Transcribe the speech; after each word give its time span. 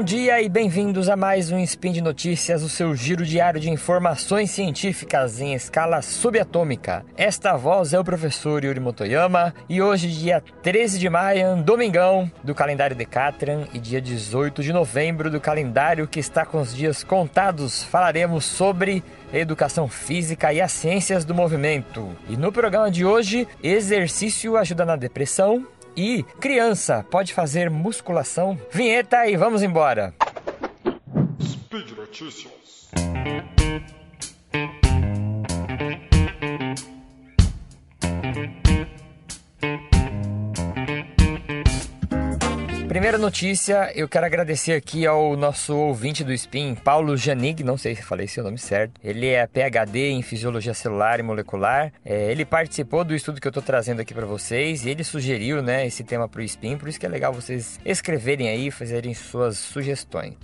bom 0.00 0.04
dia 0.04 0.40
e 0.40 0.48
bem-vindos 0.48 1.10
a 1.10 1.14
mais 1.14 1.52
um 1.52 1.58
Spin 1.58 1.92
de 1.92 2.00
Notícias, 2.00 2.62
o 2.62 2.70
seu 2.70 2.96
giro 2.96 3.22
diário 3.22 3.60
de 3.60 3.68
informações 3.68 4.50
científicas 4.50 5.42
em 5.42 5.52
escala 5.52 6.00
subatômica. 6.00 7.04
Esta 7.18 7.54
voz 7.54 7.92
é 7.92 8.00
o 8.00 8.04
professor 8.04 8.64
Yuri 8.64 8.80
Motoyama 8.80 9.54
e 9.68 9.82
hoje, 9.82 10.08
dia 10.08 10.42
13 10.62 10.98
de 10.98 11.10
maio, 11.10 11.62
domingão 11.62 12.32
do 12.42 12.54
calendário 12.54 12.96
Decatran 12.96 13.66
e 13.74 13.78
dia 13.78 14.00
18 14.00 14.62
de 14.62 14.72
novembro 14.72 15.30
do 15.30 15.38
calendário 15.38 16.08
que 16.08 16.18
está 16.18 16.46
com 16.46 16.62
os 16.62 16.74
dias 16.74 17.04
contados, 17.04 17.82
falaremos 17.82 18.46
sobre 18.46 19.04
educação 19.34 19.86
física 19.86 20.50
e 20.50 20.62
as 20.62 20.72
ciências 20.72 21.26
do 21.26 21.34
movimento. 21.34 22.08
E 22.26 22.38
no 22.38 22.50
programa 22.50 22.90
de 22.90 23.04
hoje, 23.04 23.46
exercício 23.62 24.56
ajuda 24.56 24.86
na 24.86 24.96
depressão, 24.96 25.66
e 25.96 26.22
criança 26.40 27.04
pode 27.10 27.34
fazer 27.34 27.70
musculação? 27.70 28.58
Vinheta 28.70 29.26
e 29.26 29.36
vamos 29.36 29.62
embora. 29.62 30.14
Speed 31.40 31.90
Notícias. 31.92 32.90
Primeira 43.00 43.16
notícia, 43.16 43.90
eu 43.94 44.06
quero 44.06 44.26
agradecer 44.26 44.74
aqui 44.74 45.06
ao 45.06 45.34
nosso 45.34 45.74
ouvinte 45.74 46.22
do 46.22 46.34
Spin, 46.34 46.74
Paulo 46.74 47.16
Janig, 47.16 47.64
não 47.64 47.78
sei 47.78 47.94
se 47.94 48.02
falei 48.02 48.28
seu 48.28 48.44
nome 48.44 48.58
certo. 48.58 49.00
Ele 49.02 49.26
é 49.26 49.46
PhD 49.46 50.10
em 50.10 50.20
Fisiologia 50.20 50.74
Celular 50.74 51.18
e 51.18 51.22
Molecular. 51.22 51.94
É, 52.04 52.30
ele 52.30 52.44
participou 52.44 53.02
do 53.02 53.14
estudo 53.14 53.40
que 53.40 53.46
eu 53.46 53.50
estou 53.50 53.62
trazendo 53.62 54.00
aqui 54.00 54.12
para 54.12 54.26
vocês 54.26 54.84
e 54.84 54.90
ele 54.90 55.02
sugeriu 55.02 55.62
né, 55.62 55.86
esse 55.86 56.04
tema 56.04 56.28
para 56.28 56.42
o 56.42 56.44
Spin, 56.44 56.76
por 56.76 56.90
isso 56.90 57.00
que 57.00 57.06
é 57.06 57.08
legal 57.08 57.32
vocês 57.32 57.80
escreverem 57.86 58.50
aí, 58.50 58.70
fazerem 58.70 59.14
suas 59.14 59.56
sugestões. 59.56 60.34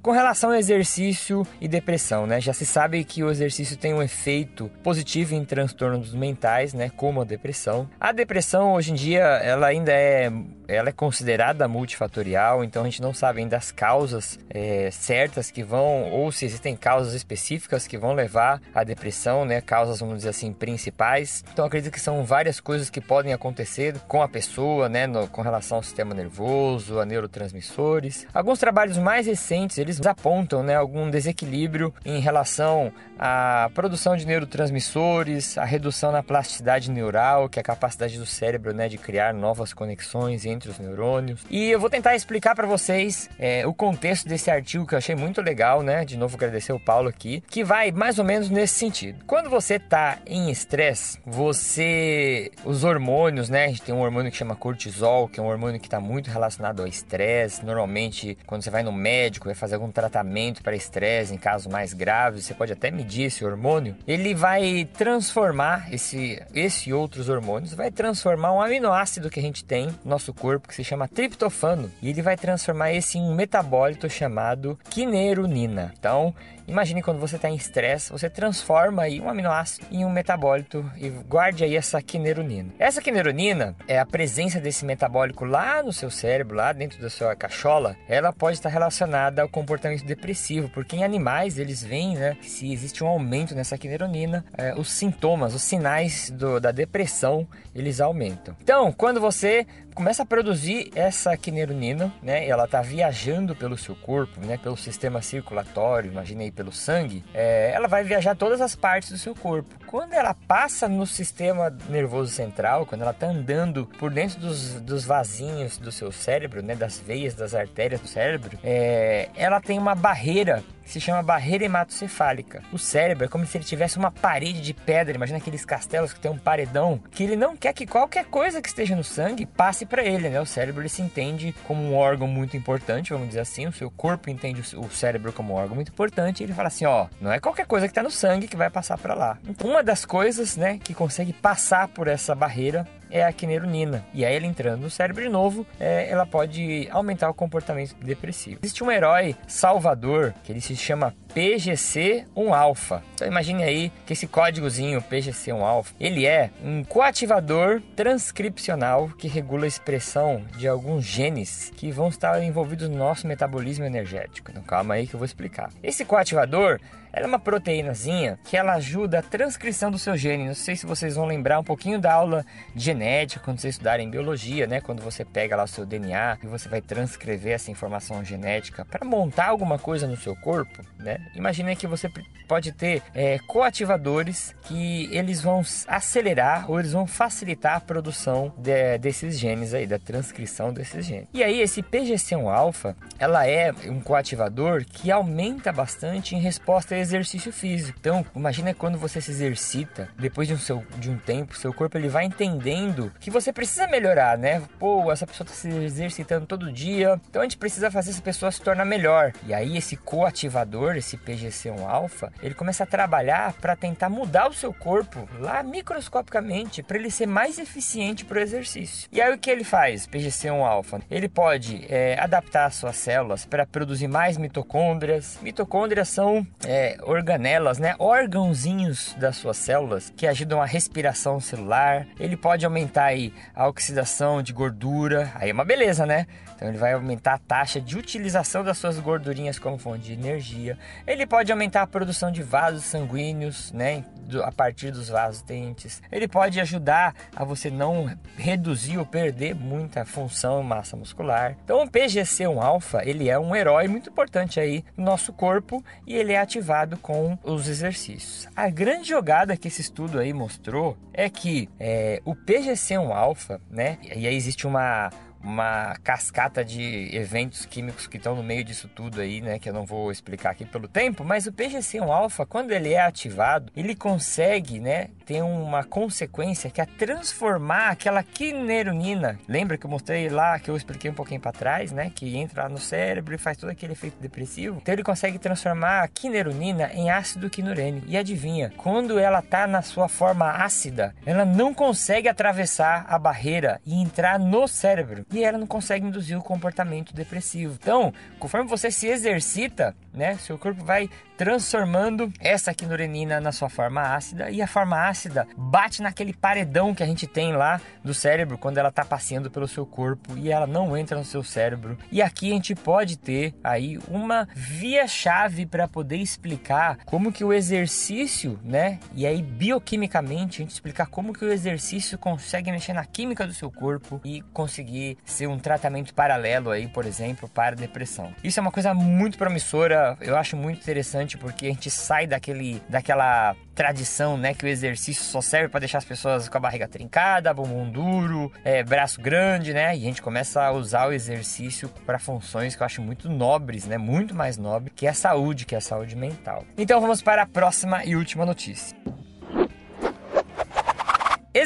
Com 0.00 0.12
relação 0.12 0.50
ao 0.50 0.56
exercício 0.56 1.44
e 1.60 1.66
depressão, 1.66 2.28
né, 2.28 2.40
já 2.40 2.52
se 2.52 2.64
sabe 2.64 3.02
que 3.02 3.24
o 3.24 3.30
exercício 3.30 3.76
tem 3.76 3.92
um 3.92 4.00
efeito 4.00 4.70
positivo 4.84 5.34
em 5.34 5.44
transtornos 5.44 6.14
mentais, 6.14 6.74
né, 6.74 6.92
como 6.96 7.22
a 7.22 7.24
depressão. 7.24 7.90
A 7.98 8.12
depressão, 8.12 8.74
hoje 8.74 8.92
em 8.92 8.94
dia, 8.94 9.24
ela 9.24 9.66
ainda 9.66 9.90
é, 9.90 10.30
ela 10.68 10.90
é 10.90 10.92
considerada 10.92 11.66
multi 11.66 12.03
multifatorial, 12.04 12.62
então 12.62 12.82
a 12.82 12.84
gente 12.84 13.02
não 13.02 13.12
sabe 13.12 13.40
ainda 13.40 13.56
as 13.56 13.72
causas 13.72 14.38
é, 14.50 14.90
certas 14.90 15.50
que 15.50 15.62
vão, 15.62 16.10
ou 16.10 16.30
se 16.30 16.44
existem 16.44 16.76
causas 16.76 17.14
específicas 17.14 17.86
que 17.86 17.98
vão 17.98 18.12
levar 18.12 18.60
à 18.74 18.84
depressão, 18.84 19.44
né? 19.44 19.60
Causas, 19.60 20.00
vamos 20.00 20.16
dizer 20.16 20.30
assim, 20.30 20.52
principais. 20.52 21.44
Então 21.52 21.64
acredito 21.64 21.92
que 21.92 22.00
são 22.00 22.24
várias 22.24 22.60
coisas 22.60 22.90
que 22.90 23.00
podem 23.00 23.32
acontecer 23.32 23.98
com 24.06 24.22
a 24.22 24.28
pessoa, 24.28 24.88
né? 24.88 25.06
No, 25.06 25.26
com 25.28 25.42
relação 25.42 25.78
ao 25.78 25.82
sistema 25.82 26.14
nervoso, 26.14 27.00
a 27.00 27.04
neurotransmissores. 27.04 28.26
Alguns 28.32 28.58
trabalhos 28.58 28.98
mais 28.98 29.26
recentes, 29.26 29.78
eles 29.78 30.04
apontam, 30.06 30.62
né? 30.62 30.74
Algum 30.74 31.10
desequilíbrio 31.10 31.92
em 32.04 32.20
relação 32.20 32.92
à 33.18 33.70
produção 33.74 34.16
de 34.16 34.26
neurotransmissores, 34.26 35.56
a 35.58 35.64
redução 35.64 36.12
na 36.12 36.22
plasticidade 36.22 36.90
neural, 36.90 37.48
que 37.48 37.58
é 37.58 37.62
a 37.62 37.64
capacidade 37.64 38.18
do 38.18 38.26
cérebro, 38.26 38.72
né? 38.72 38.88
De 38.88 38.98
criar 38.98 39.32
novas 39.32 39.72
conexões 39.72 40.44
entre 40.44 40.70
os 40.70 40.78
neurônios. 40.78 41.44
E 41.50 41.70
eu 41.70 41.80
vou 41.80 41.90
tentar 41.94 42.16
explicar 42.16 42.56
para 42.56 42.66
vocês 42.66 43.30
é, 43.38 43.64
o 43.64 43.72
contexto 43.72 44.26
desse 44.26 44.50
artigo 44.50 44.84
que 44.84 44.96
eu 44.96 44.98
achei 44.98 45.14
muito 45.14 45.40
legal, 45.40 45.80
né? 45.80 46.04
De 46.04 46.16
novo 46.16 46.34
agradecer 46.34 46.72
o 46.72 46.80
Paulo 46.80 47.08
aqui, 47.08 47.40
que 47.48 47.62
vai 47.62 47.92
mais 47.92 48.18
ou 48.18 48.24
menos 48.24 48.50
nesse 48.50 48.74
sentido. 48.74 49.24
Quando 49.28 49.48
você 49.48 49.78
tá 49.78 50.18
em 50.26 50.50
estresse, 50.50 51.20
você 51.24 52.50
os 52.64 52.82
hormônios, 52.82 53.48
né? 53.48 53.66
A 53.66 53.68
gente 53.68 53.82
tem 53.82 53.94
um 53.94 54.00
hormônio 54.00 54.32
que 54.32 54.36
chama 54.36 54.56
cortisol, 54.56 55.28
que 55.28 55.38
é 55.38 55.42
um 55.42 55.46
hormônio 55.46 55.78
que 55.78 55.86
está 55.86 56.00
muito 56.00 56.32
relacionado 56.32 56.80
ao 56.80 56.88
estresse. 56.88 57.64
Normalmente, 57.64 58.36
quando 58.44 58.62
você 58.62 58.70
vai 58.70 58.82
no 58.82 58.90
médico, 58.90 59.46
vai 59.46 59.54
fazer 59.54 59.76
algum 59.76 59.92
tratamento 59.92 60.64
para 60.64 60.74
estresse 60.74 61.32
em 61.32 61.38
casos 61.38 61.68
mais 61.68 61.92
graves, 61.92 62.44
você 62.44 62.54
pode 62.54 62.72
até 62.72 62.90
medir 62.90 63.26
esse 63.26 63.44
hormônio. 63.44 63.94
Ele 64.04 64.34
vai 64.34 64.88
transformar 64.98 65.94
esse 65.94 66.42
esse 66.52 66.90
e 66.90 66.92
outros 66.92 67.28
hormônios, 67.28 67.72
vai 67.72 67.92
transformar 67.92 68.52
um 68.52 68.60
aminoácido 68.60 69.30
que 69.30 69.38
a 69.38 69.42
gente 69.42 69.64
tem 69.64 69.86
no 70.04 70.10
nosso 70.10 70.34
corpo 70.34 70.66
que 70.66 70.74
se 70.74 70.82
chama 70.82 71.06
triptofano 71.06 71.83
e 72.00 72.08
ele 72.08 72.22
vai 72.22 72.36
transformar 72.36 72.92
esse 72.92 73.18
em 73.18 73.22
um 73.22 73.34
metabólito 73.34 74.08
chamado 74.08 74.78
quinerunina. 74.90 75.92
Então, 75.98 76.34
Imagine 76.66 77.02
quando 77.02 77.18
você 77.18 77.36
está 77.36 77.48
em 77.48 77.54
estresse, 77.54 78.10
você 78.10 78.30
transforma 78.30 79.02
aí 79.02 79.20
um 79.20 79.28
aminoácido 79.28 79.86
em 79.90 80.04
um 80.04 80.10
metabólito 80.10 80.90
e 80.96 81.10
guarde 81.10 81.62
aí 81.62 81.76
essa 81.76 82.00
quinerunina. 82.00 82.70
Essa 82.78 83.02
quinerunina 83.02 83.76
é 83.86 83.98
a 83.98 84.06
presença 84.06 84.58
desse 84.58 84.84
metabólico 84.84 85.44
lá 85.44 85.82
no 85.82 85.92
seu 85.92 86.10
cérebro, 86.10 86.56
lá 86.56 86.72
dentro 86.72 87.00
da 87.00 87.10
sua 87.10 87.36
cachola, 87.36 87.96
ela 88.08 88.32
pode 88.32 88.56
estar 88.56 88.70
relacionada 88.70 89.42
ao 89.42 89.48
comportamento 89.48 90.04
depressivo, 90.04 90.70
porque 90.70 90.96
em 90.96 91.04
animais 91.04 91.58
eles 91.58 91.82
veem, 91.82 92.16
né, 92.16 92.36
que 92.40 92.48
se 92.48 92.72
existe 92.72 93.04
um 93.04 93.08
aumento 93.08 93.54
nessa 93.54 93.76
quinerunina, 93.76 94.44
é, 94.56 94.74
os 94.74 94.90
sintomas, 94.90 95.54
os 95.54 95.62
sinais 95.62 96.30
do, 96.30 96.58
da 96.58 96.72
depressão, 96.72 97.46
eles 97.74 98.00
aumentam. 98.00 98.56
Então, 98.62 98.90
quando 98.90 99.20
você 99.20 99.66
começa 99.94 100.24
a 100.24 100.26
produzir 100.26 100.90
essa 100.94 101.36
quinerunina, 101.36 102.12
né, 102.22 102.48
ela 102.48 102.64
está 102.64 102.82
viajando 102.82 103.54
pelo 103.54 103.78
seu 103.78 103.94
corpo, 103.94 104.40
né, 104.40 104.58
pelo 104.58 104.76
sistema 104.76 105.22
circulatório, 105.22 106.10
imagine 106.10 106.44
aí 106.44 106.50
pelo 106.54 106.72
sangue, 106.72 107.24
é, 107.34 107.72
ela 107.74 107.88
vai 107.88 108.04
viajar 108.04 108.34
todas 108.34 108.60
as 108.60 108.74
partes 108.74 109.10
do 109.10 109.18
seu 109.18 109.34
corpo. 109.34 109.74
Quando 109.86 110.12
ela 110.12 110.34
passa 110.34 110.88
no 110.88 111.06
sistema 111.06 111.76
nervoso 111.88 112.32
central, 112.32 112.86
quando 112.86 113.02
ela 113.02 113.10
está 113.10 113.26
andando 113.26 113.86
por 113.98 114.10
dentro 114.10 114.40
dos, 114.40 114.80
dos 114.80 115.04
vasinhos 115.04 115.78
do 115.78 115.92
seu 115.92 116.10
cérebro, 116.10 116.62
né, 116.62 116.74
das 116.74 116.98
veias, 116.98 117.34
das 117.34 117.54
artérias 117.54 118.00
do 118.00 118.08
cérebro, 118.08 118.58
é, 118.62 119.28
ela 119.34 119.60
tem 119.60 119.78
uma 119.78 119.94
barreira 119.94 120.62
se 120.84 121.00
chama 121.00 121.22
barreira 121.22 121.64
hematocefálica. 121.64 122.62
O 122.72 122.78
cérebro 122.78 123.24
é 123.24 123.28
como 123.28 123.46
se 123.46 123.56
ele 123.56 123.64
tivesse 123.64 123.98
uma 123.98 124.10
parede 124.10 124.60
de 124.60 124.74
pedra, 124.74 125.16
imagina 125.16 125.38
aqueles 125.38 125.64
castelos 125.64 126.12
que 126.12 126.20
tem 126.20 126.30
um 126.30 126.38
paredão, 126.38 127.00
que 127.10 127.22
ele 127.22 127.36
não 127.36 127.56
quer 127.56 127.72
que 127.72 127.86
qualquer 127.86 128.24
coisa 128.26 128.60
que 128.60 128.68
esteja 128.68 128.94
no 128.94 129.04
sangue 129.04 129.46
passe 129.46 129.86
para 129.86 130.04
ele, 130.04 130.28
né? 130.28 130.40
O 130.40 130.46
cérebro 130.46 130.82
ele 130.82 130.88
se 130.88 131.02
entende 131.02 131.54
como 131.64 131.82
um 131.82 131.94
órgão 131.94 132.26
muito 132.26 132.56
importante, 132.56 133.12
vamos 133.12 133.28
dizer 133.28 133.40
assim, 133.40 133.66
o 133.66 133.72
seu 133.72 133.90
corpo 133.90 134.30
entende 134.30 134.62
o 134.76 134.90
cérebro 134.90 135.32
como 135.32 135.54
um 135.54 135.56
órgão 135.56 135.74
muito 135.74 135.90
importante, 135.90 136.40
e 136.40 136.44
ele 136.44 136.54
fala 136.54 136.68
assim, 136.68 136.84
ó, 136.84 137.06
não 137.20 137.32
é 137.32 137.40
qualquer 137.40 137.66
coisa 137.66 137.86
que 137.86 137.92
está 137.92 138.02
no 138.02 138.10
sangue 138.10 138.48
que 138.48 138.56
vai 138.56 138.70
passar 138.70 138.98
para 138.98 139.14
lá. 139.14 139.38
Então, 139.48 139.70
uma 139.70 139.82
das 139.82 140.04
coisas, 140.04 140.56
né, 140.56 140.78
que 140.82 140.94
consegue 140.94 141.32
passar 141.32 141.88
por 141.88 142.08
essa 142.08 142.34
barreira 142.34 142.86
é 143.14 143.24
a 143.24 143.32
quinerunina. 143.32 144.04
E 144.12 144.24
aí 144.24 144.34
ela 144.34 144.44
entrando 144.44 144.82
no 144.82 144.90
cérebro 144.90 145.22
de 145.22 145.28
novo, 145.28 145.64
é, 145.78 146.10
ela 146.10 146.26
pode 146.26 146.88
aumentar 146.90 147.30
o 147.30 147.34
comportamento 147.34 147.94
depressivo. 148.02 148.58
Existe 148.64 148.82
um 148.82 148.90
herói 148.90 149.36
salvador 149.46 150.34
que 150.42 150.50
ele 150.50 150.60
se 150.60 150.74
chama 150.74 151.14
PGC1-alfa. 151.32 153.02
Então 153.14 153.28
imagine 153.28 153.62
aí 153.62 153.92
que 154.04 154.14
esse 154.14 154.26
códigozinho 154.26 155.00
PGC1-alfa, 155.00 155.94
ele 156.00 156.26
é 156.26 156.50
um 156.62 156.82
coativador 156.82 157.80
transcripcional 157.94 159.08
que 159.16 159.28
regula 159.28 159.64
a 159.64 159.68
expressão 159.68 160.42
de 160.56 160.66
alguns 160.66 161.04
genes 161.04 161.72
que 161.76 161.92
vão 161.92 162.08
estar 162.08 162.42
envolvidos 162.42 162.88
no 162.88 162.96
nosso 162.96 163.28
metabolismo 163.28 163.84
energético. 163.84 164.50
Então 164.50 164.62
calma 164.64 164.94
aí 164.94 165.06
que 165.06 165.14
eu 165.14 165.18
vou 165.18 165.24
explicar. 165.24 165.70
Esse 165.84 166.04
coativador 166.04 166.80
ela 167.14 167.26
é 167.26 167.28
uma 167.28 167.38
proteínazinha 167.38 168.38
que 168.44 168.56
ela 168.56 168.74
ajuda 168.74 169.20
a 169.20 169.22
transcrição 169.22 169.90
do 169.90 169.98
seu 169.98 170.16
gene. 170.16 170.48
Não 170.48 170.54
sei 170.54 170.74
se 170.74 170.84
vocês 170.84 171.14
vão 171.14 171.26
lembrar 171.26 171.60
um 171.60 171.64
pouquinho 171.64 172.00
da 172.00 172.12
aula 172.12 172.44
de 172.74 172.84
genética 172.84 173.44
quando 173.44 173.60
vocês 173.60 173.74
estudarem 173.74 174.10
biologia, 174.10 174.66
né? 174.66 174.80
Quando 174.80 175.00
você 175.00 175.24
pega 175.24 175.54
lá 175.54 175.62
o 175.62 175.68
seu 175.68 175.86
DNA 175.86 176.38
e 176.42 176.46
você 176.46 176.68
vai 176.68 176.80
transcrever 176.80 177.52
essa 177.52 177.70
informação 177.70 178.24
genética 178.24 178.84
para 178.84 179.06
montar 179.06 179.46
alguma 179.46 179.78
coisa 179.78 180.08
no 180.08 180.16
seu 180.16 180.34
corpo, 180.34 180.82
né? 180.98 181.18
Imagina 181.36 181.76
que 181.76 181.86
você 181.86 182.08
pode 182.48 182.72
ter 182.72 183.02
é, 183.14 183.38
coativadores 183.46 184.54
que 184.62 185.08
eles 185.12 185.40
vão 185.40 185.62
acelerar 185.86 186.70
ou 186.70 186.80
eles 186.80 186.92
vão 186.92 187.06
facilitar 187.06 187.76
a 187.76 187.80
produção 187.80 188.52
de, 188.58 188.98
desses 188.98 189.38
genes 189.38 189.72
aí, 189.72 189.86
da 189.86 190.00
transcrição 190.00 190.72
desses 190.72 191.06
genes. 191.06 191.28
E 191.32 191.44
aí 191.44 191.60
esse 191.60 191.80
PGC1-alfa, 191.80 192.96
ela 193.18 193.46
é 193.46 193.72
um 193.86 194.00
coativador 194.00 194.84
que 194.84 195.10
aumenta 195.10 195.72
bastante 195.72 196.34
em 196.34 196.40
resposta 196.40 196.94
a 196.94 196.98
exercício 197.04 197.52
físico. 197.52 197.96
Então, 197.98 198.24
imagina 198.34 198.74
quando 198.74 198.98
você 198.98 199.20
se 199.20 199.30
exercita, 199.30 200.08
depois 200.18 200.46
de 200.48 200.54
um, 200.54 200.58
seu, 200.58 200.84
de 200.98 201.10
um 201.10 201.16
tempo, 201.16 201.56
seu 201.56 201.72
corpo 201.72 201.96
ele 201.96 202.08
vai 202.08 202.24
entendendo 202.24 203.12
que 203.18 203.30
você 203.30 203.52
precisa 203.52 203.86
melhorar, 203.86 204.36
né? 204.36 204.62
Pô, 204.78 205.10
essa 205.10 205.26
pessoa 205.26 205.44
está 205.44 205.54
se 205.54 205.68
exercitando 205.68 206.46
todo 206.46 206.72
dia, 206.72 207.20
então 207.30 207.40
a 207.40 207.44
gente 207.44 207.56
precisa 207.56 207.90
fazer 207.90 208.10
essa 208.10 208.22
pessoa 208.22 208.50
se 208.50 208.60
tornar 208.60 208.84
melhor. 208.84 209.32
E 209.46 209.54
aí 209.54 209.76
esse 209.76 209.96
coativador, 209.96 210.96
esse 210.96 211.14
esse 211.14 211.18
PGC1 211.18 211.86
alfa, 211.86 212.32
ele 212.42 212.54
começa 212.54 212.84
a 212.84 212.86
trabalhar 212.86 213.52
para 213.54 213.76
tentar 213.76 214.08
mudar 214.08 214.48
o 214.48 214.52
seu 214.52 214.72
corpo 214.72 215.28
lá 215.38 215.62
microscopicamente 215.62 216.82
para 216.82 216.98
ele 216.98 217.10
ser 217.10 217.26
mais 217.26 217.58
eficiente 217.58 218.24
para 218.24 218.38
o 218.38 218.40
exercício. 218.40 219.08
E 219.12 219.20
aí 219.20 219.32
o 219.32 219.38
que 219.38 219.50
ele 219.50 219.64
faz, 219.64 220.06
PGC1 220.06 220.64
alfa? 220.64 221.00
Ele 221.10 221.28
pode 221.28 221.84
é, 221.88 222.18
adaptar 222.18 222.66
as 222.66 222.74
suas 222.74 222.96
células 222.96 223.46
para 223.46 223.66
produzir 223.66 224.08
mais 224.08 224.36
mitocôndrias. 224.36 225.38
Mitocôndrias 225.42 226.08
são 226.08 226.46
é, 226.66 226.93
organelas, 227.02 227.78
né? 227.78 227.94
órgãozinhos 227.98 229.14
das 229.18 229.36
suas 229.36 229.56
células 229.56 230.12
que 230.16 230.26
ajudam 230.26 230.60
a 230.60 230.66
respiração 230.66 231.40
celular. 231.40 232.06
Ele 232.18 232.36
pode 232.36 232.64
aumentar 232.64 233.04
aí 233.04 233.32
a 233.54 233.68
oxidação 233.68 234.42
de 234.42 234.52
gordura. 234.52 235.32
Aí 235.34 235.50
é 235.50 235.52
uma 235.52 235.64
beleza, 235.64 236.06
né? 236.06 236.26
Então 236.54 236.68
ele 236.68 236.78
vai 236.78 236.92
aumentar 236.92 237.34
a 237.34 237.38
taxa 237.38 237.80
de 237.80 237.96
utilização 237.96 238.64
das 238.64 238.78
suas 238.78 238.98
gordurinhas 238.98 239.58
como 239.58 239.78
fonte 239.78 240.04
de 240.04 240.12
energia. 240.12 240.78
Ele 241.06 241.26
pode 241.26 241.50
aumentar 241.50 241.82
a 241.82 241.86
produção 241.86 242.30
de 242.30 242.42
vasos 242.42 242.84
sanguíneos, 242.84 243.72
né, 243.72 244.04
a 244.42 244.52
partir 244.52 244.90
dos 244.90 245.08
vasos 245.08 245.42
dentes. 245.42 246.02
Ele 246.10 246.26
pode 246.26 246.60
ajudar 246.60 247.14
a 247.34 247.44
você 247.44 247.70
não 247.70 248.10
reduzir 248.36 248.98
ou 248.98 249.06
perder 249.06 249.54
muita 249.54 250.04
função 250.04 250.60
e 250.60 250.64
massa 250.64 250.96
muscular. 250.96 251.56
Então 251.64 251.82
o 251.82 251.90
PGC1 251.90 252.62
alfa, 252.62 253.02
ele 253.04 253.28
é 253.28 253.38
um 253.38 253.54
herói 253.54 253.88
muito 253.88 254.10
importante 254.10 254.58
aí 254.58 254.84
no 254.96 255.04
nosso 255.04 255.32
corpo 255.32 255.84
e 256.06 256.14
ele 256.14 256.32
é 256.32 256.40
ativado 256.40 256.96
com 256.96 257.38
os 257.42 257.68
exercícios. 257.68 258.48
A 258.56 258.68
grande 258.68 259.08
jogada 259.08 259.56
que 259.56 259.68
esse 259.68 259.80
estudo 259.80 260.18
aí 260.18 260.32
mostrou 260.32 260.96
é 261.12 261.28
que 261.28 261.68
é, 261.78 262.20
o 262.24 262.34
PGC1 262.34 263.14
alfa, 263.14 263.60
né, 263.70 263.98
e 264.02 264.26
aí 264.26 264.34
existe 264.34 264.66
uma 264.66 265.10
uma 265.44 265.94
cascata 266.02 266.64
de 266.64 267.14
eventos 267.14 267.66
químicos 267.66 268.06
que 268.06 268.16
estão 268.16 268.34
no 268.34 268.42
meio 268.42 268.64
disso 268.64 268.88
tudo 268.88 269.20
aí, 269.20 269.40
né, 269.40 269.58
que 269.58 269.68
eu 269.68 269.74
não 269.74 269.84
vou 269.84 270.10
explicar 270.10 270.50
aqui 270.50 270.64
pelo 270.64 270.88
tempo, 270.88 271.24
mas 271.24 271.46
o 271.46 271.52
PGC1 271.52 272.10
alfa, 272.10 272.46
quando 272.46 272.72
ele 272.72 272.92
é 272.92 273.00
ativado, 273.00 273.70
ele 273.76 273.94
consegue, 273.94 274.80
né, 274.80 275.08
ter 275.26 275.42
uma 275.42 275.84
consequência 275.84 276.70
que 276.70 276.80
é 276.80 276.86
transformar 276.86 277.90
aquela 277.90 278.22
quineronina. 278.22 279.38
Lembra 279.48 279.76
que 279.76 279.86
eu 279.86 279.90
mostrei 279.90 280.28
lá, 280.28 280.58
que 280.58 280.70
eu 280.70 280.76
expliquei 280.76 281.10
um 281.10 281.14
pouquinho 281.14 281.40
para 281.40 281.52
trás, 281.52 281.92
né, 281.92 282.10
que 282.14 282.36
entra 282.36 282.64
lá 282.64 282.68
no 282.68 282.78
cérebro 282.78 283.34
e 283.34 283.38
faz 283.38 283.56
todo 283.56 283.70
aquele 283.70 283.92
efeito 283.92 284.16
depressivo. 284.20 284.78
Então 284.80 284.92
ele 284.92 285.02
consegue 285.02 285.38
transformar 285.38 286.02
a 286.02 286.08
quineronina 286.08 286.90
em 286.92 287.10
ácido 287.10 287.50
quinurênico. 287.50 288.06
E 288.08 288.16
adivinha, 288.16 288.72
quando 288.76 289.18
ela 289.18 289.42
tá 289.42 289.66
na 289.66 289.82
sua 289.82 290.08
forma 290.08 290.50
ácida, 290.50 291.14
ela 291.26 291.44
não 291.44 291.74
consegue 291.74 292.28
atravessar 292.28 293.04
a 293.08 293.18
barreira 293.18 293.80
e 293.84 294.00
entrar 294.00 294.38
no 294.38 294.66
cérebro 294.66 295.26
e 295.38 295.44
ela 295.44 295.58
não 295.58 295.66
consegue 295.66 296.06
induzir 296.06 296.38
o 296.38 296.42
comportamento 296.42 297.14
depressivo. 297.14 297.78
Então, 297.80 298.12
conforme 298.38 298.68
você 298.68 298.90
se 298.90 299.06
exercita, 299.06 299.94
né, 300.14 300.36
seu 300.36 300.56
corpo 300.56 300.84
vai 300.84 301.10
transformando 301.36 302.32
essa 302.38 302.72
quinurenina 302.72 303.40
na 303.40 303.50
sua 303.50 303.68
forma 303.68 304.00
ácida 304.00 304.50
e 304.50 304.62
a 304.62 304.66
forma 304.66 305.08
ácida 305.08 305.46
bate 305.56 306.00
naquele 306.00 306.32
paredão 306.32 306.94
que 306.94 307.02
a 307.02 307.06
gente 307.06 307.26
tem 307.26 307.52
lá 307.52 307.80
do 308.04 308.14
cérebro 308.14 308.56
quando 308.56 308.78
ela 308.78 308.88
está 308.88 309.04
passeando 309.04 309.50
pelo 309.50 309.66
seu 309.66 309.84
corpo 309.84 310.36
e 310.36 310.50
ela 310.50 310.66
não 310.66 310.96
entra 310.96 311.18
no 311.18 311.24
seu 311.24 311.42
cérebro. 311.42 311.98
E 312.10 312.22
aqui 312.22 312.50
a 312.50 312.54
gente 312.54 312.74
pode 312.74 313.18
ter 313.18 313.54
aí 313.64 313.98
uma 314.08 314.48
via 314.54 315.06
chave 315.08 315.66
para 315.66 315.88
poder 315.88 316.18
explicar 316.18 316.98
como 317.04 317.32
que 317.32 317.44
o 317.44 317.52
exercício, 317.52 318.58
né, 318.62 319.00
e 319.14 319.26
aí 319.26 319.42
bioquimicamente 319.42 320.62
a 320.62 320.64
gente 320.64 320.72
explicar 320.72 321.06
como 321.06 321.32
que 321.32 321.44
o 321.44 321.52
exercício 321.52 322.16
consegue 322.16 322.70
mexer 322.70 322.92
na 322.92 323.04
química 323.04 323.46
do 323.46 323.52
seu 323.52 323.70
corpo 323.70 324.20
e 324.24 324.42
conseguir 324.52 325.18
ser 325.24 325.48
um 325.48 325.58
tratamento 325.58 326.14
paralelo 326.14 326.70
aí, 326.70 326.86
por 326.86 327.06
exemplo, 327.06 327.48
para 327.48 327.74
depressão. 327.74 328.32
Isso 328.42 328.60
é 328.60 328.62
uma 328.62 328.70
coisa 328.70 328.94
muito 328.94 329.36
promissora, 329.38 330.03
eu 330.20 330.36
acho 330.36 330.56
muito 330.56 330.80
interessante 330.80 331.36
porque 331.36 331.66
a 331.66 331.68
gente 331.68 331.90
sai 331.90 332.26
daquele 332.26 332.82
daquela 332.88 333.54
tradição, 333.74 334.36
né, 334.36 334.54
que 334.54 334.64
o 334.64 334.68
exercício 334.68 335.24
só 335.24 335.40
serve 335.40 335.68
para 335.68 335.80
deixar 335.80 335.98
as 335.98 336.04
pessoas 336.04 336.48
com 336.48 336.56
a 336.56 336.60
barriga 336.60 336.86
trincada, 336.86 337.52
bumbum 337.52 337.90
duro, 337.90 338.52
é, 338.64 338.84
braço 338.84 339.20
grande, 339.20 339.74
né? 339.74 339.96
E 339.96 340.02
a 340.02 340.06
gente 340.06 340.22
começa 340.22 340.62
a 340.62 340.70
usar 340.70 341.08
o 341.08 341.12
exercício 341.12 341.88
para 342.06 342.18
funções 342.18 342.76
que 342.76 342.82
eu 342.82 342.86
acho 342.86 343.02
muito 343.02 343.28
nobres, 343.28 343.84
né? 343.86 343.98
Muito 343.98 344.34
mais 344.34 344.56
nobre, 344.56 344.92
que 344.94 345.06
é 345.06 345.10
a 345.10 345.14
saúde, 345.14 345.66
que 345.66 345.74
é 345.74 345.78
a 345.78 345.80
saúde 345.80 346.16
mental. 346.16 346.64
Então 346.78 347.00
vamos 347.00 347.20
para 347.20 347.42
a 347.42 347.46
próxima 347.46 348.04
e 348.04 348.14
última 348.14 348.46
notícia. 348.46 348.96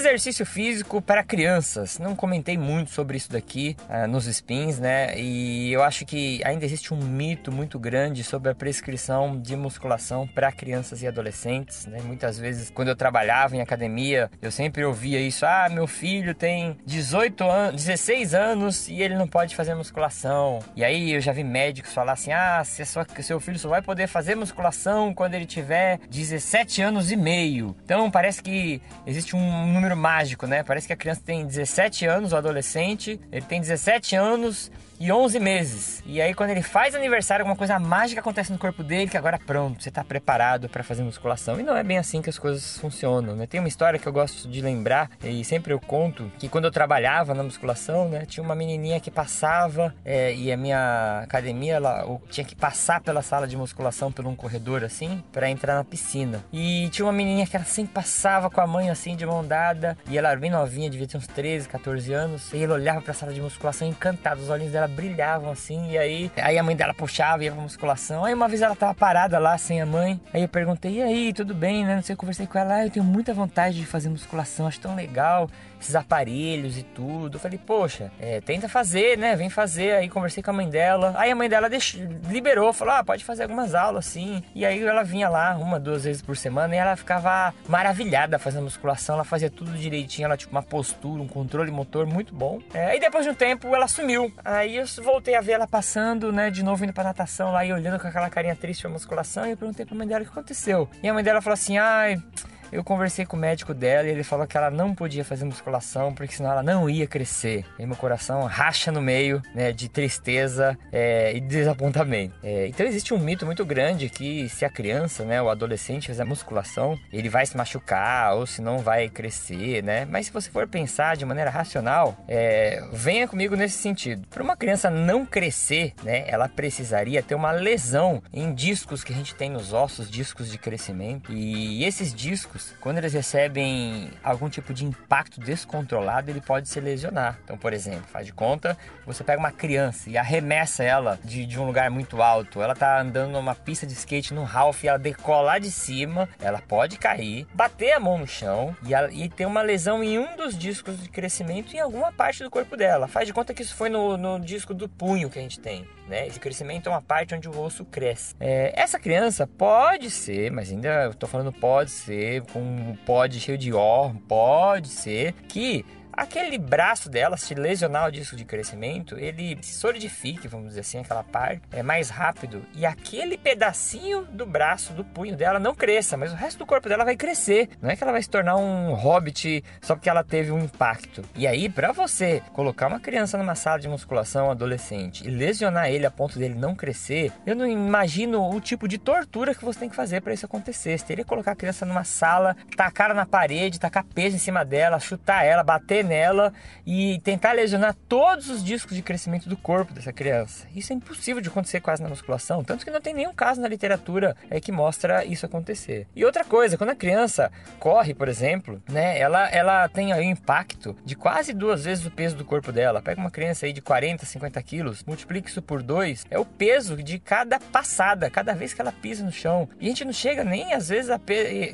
Exercício 0.08 0.46
físico 0.46 1.02
para 1.02 1.22
crianças. 1.22 1.98
Não 1.98 2.16
comentei 2.16 2.56
muito 2.56 2.90
sobre 2.90 3.18
isso 3.18 3.30
daqui 3.30 3.76
uh, 3.90 4.08
nos 4.08 4.26
spins, 4.26 4.78
né? 4.78 5.14
E 5.20 5.70
eu 5.70 5.82
acho 5.82 6.06
que 6.06 6.40
ainda 6.46 6.64
existe 6.64 6.94
um 6.94 6.96
mito 6.96 7.52
muito 7.52 7.78
grande 7.78 8.24
sobre 8.24 8.50
a 8.50 8.54
prescrição 8.54 9.38
de 9.38 9.54
musculação 9.54 10.26
para 10.26 10.50
crianças 10.50 11.02
e 11.02 11.06
adolescentes, 11.06 11.84
né? 11.84 11.98
Muitas 12.02 12.38
vezes, 12.38 12.70
quando 12.70 12.88
eu 12.88 12.96
trabalhava 12.96 13.54
em 13.54 13.60
academia, 13.60 14.30
eu 14.40 14.50
sempre 14.50 14.82
ouvia 14.82 15.20
isso: 15.20 15.44
ah, 15.44 15.68
meu 15.70 15.86
filho 15.86 16.34
tem 16.34 16.78
18 16.86 17.44
anos, 17.44 17.84
16 17.84 18.32
anos 18.32 18.88
e 18.88 19.02
ele 19.02 19.14
não 19.14 19.28
pode 19.28 19.54
fazer 19.54 19.74
musculação. 19.74 20.60
E 20.74 20.82
aí 20.82 21.12
eu 21.12 21.20
já 21.20 21.32
vi 21.32 21.44
médicos 21.44 21.92
falar 21.92 22.12
assim: 22.12 22.32
ah, 22.32 22.62
se 22.64 22.82
seu 23.22 23.38
filho 23.40 23.58
só 23.58 23.68
vai 23.68 23.82
poder 23.82 24.06
fazer 24.06 24.34
musculação 24.34 25.12
quando 25.12 25.34
ele 25.34 25.44
tiver 25.44 26.00
17 26.08 26.80
anos 26.80 27.12
e 27.12 27.16
meio. 27.16 27.76
Então 27.84 28.10
parece 28.10 28.42
que 28.42 28.80
existe 29.06 29.36
um 29.36 29.66
número 29.66 29.97
mágico, 29.98 30.46
né? 30.46 30.62
Parece 30.62 30.86
que 30.86 30.92
a 30.92 30.96
criança 30.96 31.20
tem 31.24 31.44
17 31.44 32.06
anos, 32.06 32.32
o 32.32 32.36
adolescente, 32.36 33.20
ele 33.30 33.44
tem 33.44 33.60
17 33.60 34.16
anos 34.16 34.70
e 34.98 35.12
11 35.12 35.40
meses. 35.40 36.02
E 36.06 36.20
aí 36.20 36.34
quando 36.34 36.50
ele 36.50 36.62
faz 36.62 36.94
aniversário, 36.94 37.42
alguma 37.42 37.56
coisa 37.56 37.78
mágica 37.78 38.20
acontece 38.20 38.52
no 38.52 38.58
corpo 38.58 38.82
dele 38.82 39.08
que 39.08 39.16
agora 39.16 39.38
pronto, 39.38 39.82
você 39.82 39.88
está 39.88 40.02
preparado 40.02 40.68
para 40.68 40.82
fazer 40.82 41.02
musculação. 41.02 41.58
E 41.60 41.62
não 41.62 41.76
é 41.76 41.82
bem 41.82 41.98
assim 41.98 42.22
que 42.22 42.30
as 42.30 42.38
coisas 42.38 42.78
funcionam, 42.78 43.36
né? 43.36 43.46
Tem 43.46 43.60
uma 43.60 43.68
história 43.68 43.98
que 43.98 44.06
eu 44.06 44.12
gosto 44.12 44.48
de 44.48 44.60
lembrar 44.60 45.10
e 45.22 45.44
sempre 45.44 45.72
eu 45.72 45.80
conto 45.80 46.30
que 46.38 46.48
quando 46.48 46.64
eu 46.64 46.70
trabalhava 46.70 47.34
na 47.34 47.42
musculação, 47.42 48.08
né, 48.08 48.24
tinha 48.26 48.42
uma 48.42 48.54
menininha 48.54 49.00
que 49.00 49.10
passava 49.10 49.94
é, 50.04 50.34
e 50.34 50.52
a 50.52 50.56
minha 50.56 51.20
academia 51.22 51.74
ela 51.74 52.04
tinha 52.30 52.44
que 52.44 52.56
passar 52.56 53.00
pela 53.00 53.22
sala 53.22 53.46
de 53.46 53.56
musculação 53.56 54.10
por 54.10 54.26
um 54.26 54.34
corredor 54.34 54.84
assim 54.84 55.22
para 55.32 55.48
entrar 55.50 55.74
na 55.74 55.84
piscina. 55.84 56.44
E 56.52 56.88
tinha 56.90 57.06
uma 57.06 57.12
menininha 57.12 57.46
que 57.46 57.56
ela 57.56 57.64
sempre 57.64 57.92
passava 57.92 58.50
com 58.50 58.60
a 58.60 58.66
mãe 58.66 58.90
assim 58.90 59.16
de 59.16 59.24
mão 59.24 59.46
dada 59.46 59.96
e 60.08 60.18
ela 60.18 60.30
era 60.30 60.40
bem 60.40 60.50
novinha, 60.50 60.90
devia 60.90 61.06
ter 61.06 61.16
uns 61.16 61.26
13, 61.26 61.68
14 61.68 62.12
anos, 62.12 62.52
e 62.52 62.62
ela 62.62 62.74
olhava 62.74 63.00
para 63.00 63.12
a 63.12 63.14
sala 63.14 63.32
de 63.32 63.40
musculação 63.40 63.86
encantado, 63.86 64.40
os 64.40 64.48
olhinhos 64.48 64.72
dela 64.72 64.87
brilhavam 64.88 65.50
assim. 65.50 65.90
E 65.90 65.98
aí, 65.98 66.30
aí 66.36 66.58
a 66.58 66.62
mãe 66.62 66.76
dela 66.76 66.94
puxava, 66.94 67.44
ia 67.44 67.52
pra 67.52 67.60
musculação. 67.60 68.24
Aí 68.24 68.34
uma 68.34 68.48
vez 68.48 68.62
ela 68.62 68.74
tava 68.74 68.94
parada 68.94 69.38
lá 69.38 69.56
sem 69.58 69.80
a 69.80 69.86
mãe. 69.86 70.20
Aí 70.32 70.42
eu 70.42 70.48
perguntei: 70.48 70.98
e 70.98 71.02
aí, 71.02 71.32
tudo 71.32 71.54
bem, 71.54 71.84
né? 71.84 71.96
Não 71.96 72.02
sei, 72.02 72.14
eu 72.14 72.18
conversei 72.18 72.46
com 72.46 72.58
ela. 72.58 72.74
Ah, 72.74 72.86
eu 72.86 72.90
tenho 72.90 73.04
muita 73.04 73.32
vontade 73.32 73.76
de 73.76 73.86
fazer 73.86 74.08
musculação, 74.08 74.66
acho 74.66 74.80
tão 74.80 74.94
legal 74.94 75.48
esses 75.80 75.94
aparelhos 75.94 76.76
e 76.76 76.82
tudo. 76.82 77.36
Eu 77.36 77.40
falei, 77.40 77.58
poxa, 77.58 78.10
é, 78.20 78.40
tenta 78.40 78.68
fazer, 78.68 79.16
né? 79.16 79.36
Vem 79.36 79.48
fazer. 79.48 79.92
Aí 79.92 80.08
conversei 80.08 80.42
com 80.42 80.50
a 80.50 80.52
mãe 80.52 80.68
dela. 80.68 81.14
Aí 81.16 81.30
a 81.30 81.36
mãe 81.36 81.48
dela 81.48 81.68
deixou, 81.68 82.00
liberou, 82.28 82.72
falou: 82.72 82.94
ah, 82.94 83.04
pode 83.04 83.24
fazer 83.24 83.44
algumas 83.44 83.74
aulas 83.74 84.06
assim. 84.06 84.42
E 84.54 84.64
aí 84.66 84.82
ela 84.82 85.02
vinha 85.02 85.28
lá 85.28 85.56
uma, 85.56 85.78
duas 85.78 86.04
vezes 86.04 86.22
por 86.22 86.36
semana 86.36 86.74
e 86.74 86.78
ela 86.78 86.96
ficava 86.96 87.54
maravilhada 87.68 88.38
fazendo 88.38 88.64
musculação. 88.64 89.14
Ela 89.14 89.24
fazia 89.24 89.50
tudo 89.50 89.72
direitinho, 89.72 90.26
ela 90.26 90.36
tinha 90.36 90.50
uma 90.50 90.62
postura, 90.62 91.22
um 91.22 91.28
controle 91.28 91.70
motor 91.70 92.06
muito 92.06 92.34
bom. 92.34 92.60
É, 92.74 92.96
e 92.96 93.00
depois 93.00 93.24
de 93.24 93.30
um 93.30 93.34
tempo 93.34 93.74
ela 93.74 93.88
sumiu. 93.88 94.32
Aí 94.44 94.77
eu 94.78 95.04
voltei 95.04 95.34
a 95.34 95.40
ver 95.40 95.52
ela 95.52 95.66
passando, 95.66 96.32
né? 96.32 96.50
De 96.50 96.62
novo 96.62 96.84
indo 96.84 96.92
pra 96.92 97.04
natação 97.04 97.52
lá 97.52 97.64
e 97.64 97.72
olhando 97.72 98.00
com 98.00 98.06
aquela 98.06 98.30
carinha 98.30 98.56
triste 98.56 98.82
pra 98.82 98.90
musculação. 98.90 99.46
E 99.46 99.50
eu 99.50 99.56
perguntei 99.56 99.84
pra 99.84 99.94
mãe 99.94 100.06
dela 100.06 100.22
o 100.22 100.24
que 100.24 100.30
aconteceu. 100.30 100.88
E 101.02 101.08
a 101.08 101.14
mãe 101.14 101.22
dela 101.22 101.40
falou 101.40 101.54
assim: 101.54 101.78
ai. 101.78 102.22
Eu 102.70 102.84
conversei 102.84 103.24
com 103.24 103.36
o 103.36 103.40
médico 103.40 103.72
dela 103.72 104.06
e 104.06 104.10
ele 104.10 104.22
falou 104.22 104.46
que 104.46 104.56
ela 104.56 104.70
não 104.70 104.94
podia 104.94 105.24
fazer 105.24 105.44
musculação 105.44 106.14
porque 106.14 106.34
senão 106.34 106.52
ela 106.52 106.62
não 106.62 106.88
ia 106.88 107.06
crescer. 107.06 107.64
E 107.78 107.86
meu 107.86 107.96
coração 107.96 108.44
racha 108.44 108.92
no 108.92 109.00
meio, 109.00 109.42
né, 109.54 109.72
de 109.72 109.88
tristeza 109.88 110.78
é, 110.92 111.34
e 111.34 111.40
desapontamento. 111.40 112.34
É, 112.42 112.66
então 112.66 112.86
existe 112.86 113.14
um 113.14 113.18
mito 113.18 113.46
muito 113.46 113.64
grande 113.64 114.08
que 114.08 114.48
se 114.48 114.64
a 114.64 114.70
criança, 114.70 115.24
né, 115.24 115.40
o 115.40 115.48
adolescente 115.48 116.08
fizer 116.08 116.24
musculação, 116.24 116.98
ele 117.12 117.28
vai 117.28 117.46
se 117.46 117.56
machucar 117.56 118.34
ou 118.34 118.46
se 118.46 118.60
não 118.60 118.78
vai 118.78 119.08
crescer, 119.08 119.82
né? 119.82 120.04
Mas 120.04 120.26
se 120.26 120.32
você 120.32 120.50
for 120.50 120.66
pensar 120.66 121.16
de 121.16 121.24
maneira 121.24 121.50
racional, 121.50 122.16
é, 122.28 122.82
venha 122.92 123.26
comigo 123.26 123.56
nesse 123.56 123.78
sentido. 123.78 124.26
Para 124.28 124.42
uma 124.42 124.56
criança 124.56 124.90
não 124.90 125.24
crescer, 125.24 125.94
né, 126.02 126.24
ela 126.26 126.48
precisaria 126.48 127.22
ter 127.22 127.34
uma 127.34 127.50
lesão 127.50 128.22
em 128.32 128.52
discos 128.52 129.02
que 129.02 129.12
a 129.12 129.16
gente 129.16 129.34
tem 129.34 129.50
nos 129.50 129.72
ossos, 129.72 130.10
discos 130.10 130.50
de 130.50 130.58
crescimento. 130.58 131.32
E 131.32 131.84
esses 131.84 132.12
discos 132.12 132.57
quando 132.80 132.98
eles 132.98 133.12
recebem 133.12 134.10
algum 134.22 134.48
tipo 134.48 134.72
de 134.72 134.84
impacto 134.84 135.40
descontrolado, 135.40 136.30
ele 136.30 136.40
pode 136.40 136.68
se 136.68 136.80
lesionar. 136.80 137.38
Então, 137.44 137.56
por 137.56 137.72
exemplo, 137.72 138.04
faz 138.08 138.26
de 138.26 138.32
conta, 138.32 138.76
você 139.06 139.24
pega 139.24 139.38
uma 139.38 139.52
criança 139.52 140.10
e 140.10 140.16
arremessa 140.16 140.84
ela 140.84 141.18
de, 141.24 141.46
de 141.46 141.58
um 141.58 141.64
lugar 141.64 141.90
muito 141.90 142.22
alto, 142.22 142.62
ela 142.62 142.74
tá 142.74 143.00
andando 143.00 143.32
numa 143.32 143.54
pista 143.54 143.86
de 143.86 143.92
skate 143.92 144.34
no 144.34 144.44
Ralph 144.44 144.84
e 144.84 144.88
ela 144.88 144.98
decola 144.98 145.48
lá 145.48 145.58
de 145.58 145.70
cima, 145.70 146.28
ela 146.40 146.60
pode 146.60 146.98
cair, 146.98 147.46
bater 147.54 147.92
a 147.92 148.00
mão 148.00 148.18
no 148.18 148.26
chão 148.26 148.76
e, 148.82 148.94
ela, 148.94 149.10
e 149.12 149.28
ter 149.28 149.46
uma 149.46 149.62
lesão 149.62 150.02
em 150.02 150.18
um 150.18 150.36
dos 150.36 150.56
discos 150.56 151.00
de 151.00 151.08
crescimento 151.08 151.74
em 151.74 151.80
alguma 151.80 152.12
parte 152.12 152.42
do 152.42 152.50
corpo 152.50 152.76
dela. 152.76 153.08
Faz 153.08 153.26
de 153.26 153.32
conta 153.32 153.54
que 153.54 153.62
isso 153.62 153.74
foi 153.74 153.88
no, 153.88 154.16
no 154.16 154.38
disco 154.38 154.74
do 154.74 154.88
punho 154.88 155.30
que 155.30 155.38
a 155.38 155.42
gente 155.42 155.58
tem. 155.58 155.86
Né? 156.08 156.26
Esse 156.26 156.40
crescimento 156.40 156.88
é 156.88 156.92
uma 156.92 157.02
parte 157.02 157.34
onde 157.34 157.48
o 157.48 157.60
osso 157.60 157.84
cresce. 157.84 158.34
É, 158.40 158.72
essa 158.74 158.98
criança 158.98 159.46
pode 159.46 160.10
ser, 160.10 160.50
mas 160.50 160.70
ainda 160.70 161.04
eu 161.04 161.14
tô 161.14 161.26
falando 161.26 161.52
pode 161.52 161.90
ser, 161.90 162.42
com 162.52 162.60
um 162.60 162.96
pod 163.06 163.38
cheio 163.38 163.58
de 163.58 163.72
ó, 163.72 164.10
pode 164.26 164.88
ser 164.88 165.34
que 165.48 165.84
aquele 166.18 166.58
braço 166.58 167.08
dela, 167.08 167.36
se 167.36 167.54
lesionar 167.54 168.08
o 168.08 168.12
disco 168.12 168.34
de 168.34 168.44
crescimento, 168.44 169.16
ele 169.18 169.56
se 169.62 169.74
solidifique, 169.74 170.48
vamos 170.48 170.68
dizer 170.68 170.80
assim, 170.80 170.98
aquela 170.98 171.22
parte, 171.22 171.62
é 171.70 171.82
mais 171.82 172.10
rápido 172.10 172.64
e 172.74 172.84
aquele 172.84 173.38
pedacinho 173.38 174.24
do 174.24 174.44
braço, 174.44 174.92
do 174.92 175.04
punho 175.04 175.36
dela 175.36 175.60
não 175.60 175.74
cresça, 175.74 176.16
mas 176.16 176.32
o 176.32 176.34
resto 176.34 176.58
do 176.58 176.66
corpo 176.66 176.88
dela 176.88 177.04
vai 177.04 177.16
crescer. 177.16 177.68
Não 177.80 177.90
é 177.90 177.96
que 177.96 178.02
ela 178.02 178.12
vai 178.12 178.22
se 178.22 178.28
tornar 178.28 178.56
um 178.56 178.94
hobbit 178.94 179.64
só 179.80 179.94
porque 179.94 180.10
ela 180.10 180.24
teve 180.24 180.50
um 180.50 180.58
impacto. 180.58 181.22
E 181.36 181.46
aí, 181.46 181.68
para 181.68 181.92
você 181.92 182.42
colocar 182.52 182.88
uma 182.88 183.00
criança 183.00 183.38
numa 183.38 183.54
sala 183.54 183.78
de 183.78 183.88
musculação, 183.88 184.48
um 184.48 184.50
adolescente, 184.50 185.26
e 185.26 185.30
lesionar 185.30 185.88
ele 185.88 186.06
a 186.06 186.10
ponto 186.10 186.38
dele 186.38 186.54
não 186.54 186.74
crescer, 186.74 187.32
eu 187.46 187.54
não 187.54 187.66
imagino 187.66 188.50
o 188.50 188.60
tipo 188.60 188.88
de 188.88 188.98
tortura 188.98 189.54
que 189.54 189.64
você 189.64 189.78
tem 189.78 189.88
que 189.88 189.96
fazer 189.96 190.20
para 190.20 190.34
isso 190.34 190.46
acontecer. 190.46 190.98
Você 190.98 191.04
teria 191.04 191.24
que 191.24 191.28
colocar 191.28 191.52
a 191.52 191.56
criança 191.56 191.86
numa 191.86 192.04
sala, 192.04 192.56
tacar 192.76 193.14
na 193.14 193.24
parede, 193.24 193.78
tacar 193.78 194.04
peso 194.04 194.36
em 194.36 194.40
cima 194.40 194.64
dela, 194.64 194.98
chutar 194.98 195.44
ela, 195.44 195.62
bater 195.62 196.07
nela 196.08 196.52
e 196.86 197.20
tentar 197.20 197.52
lesionar 197.52 197.94
todos 198.08 198.50
os 198.50 198.64
discos 198.64 198.96
de 198.96 199.02
crescimento 199.02 199.48
do 199.48 199.56
corpo 199.56 199.92
dessa 199.92 200.12
criança. 200.12 200.66
Isso 200.74 200.92
é 200.92 200.96
impossível 200.96 201.40
de 201.40 201.48
acontecer 201.48 201.80
quase 201.80 202.02
na 202.02 202.08
musculação, 202.08 202.64
tanto 202.64 202.84
que 202.84 202.90
não 202.90 203.00
tem 203.00 203.14
nenhum 203.14 203.32
caso 203.32 203.60
na 203.60 203.68
literatura 203.68 204.36
é, 204.50 204.60
que 204.60 204.72
mostra 204.72 205.24
isso 205.24 205.46
acontecer. 205.46 206.06
E 206.16 206.24
outra 206.24 206.44
coisa, 206.44 206.76
quando 206.76 206.90
a 206.90 206.96
criança 206.96 207.52
corre, 207.78 208.14
por 208.14 208.28
exemplo, 208.28 208.82
né, 208.88 209.18
ela, 209.18 209.48
ela 209.50 209.88
tem 209.88 210.12
aí 210.12 210.26
um 210.26 210.30
impacto 210.30 210.96
de 211.04 211.14
quase 211.14 211.52
duas 211.52 211.84
vezes 211.84 212.06
o 212.06 212.10
peso 212.10 212.36
do 212.36 212.44
corpo 212.44 212.72
dela. 212.72 213.02
Pega 213.02 213.20
uma 213.20 213.30
criança 213.30 213.66
aí 213.66 213.72
de 213.72 213.82
40, 213.82 214.24
50 214.24 214.62
quilos, 214.62 215.04
multiplica 215.04 215.48
isso 215.48 215.62
por 215.62 215.82
dois, 215.82 216.24
é 216.30 216.38
o 216.38 216.44
peso 216.44 216.96
de 216.96 217.18
cada 217.18 217.60
passada, 217.60 218.30
cada 218.30 218.54
vez 218.54 218.72
que 218.72 218.80
ela 218.80 218.92
pisa 218.92 219.24
no 219.24 219.32
chão. 219.32 219.68
E 219.78 219.86
a 219.86 219.88
gente 219.88 220.04
não 220.04 220.12
chega 220.12 220.42
nem 220.42 220.72
às 220.72 220.88
vezes 220.88 221.10
a 221.10 221.20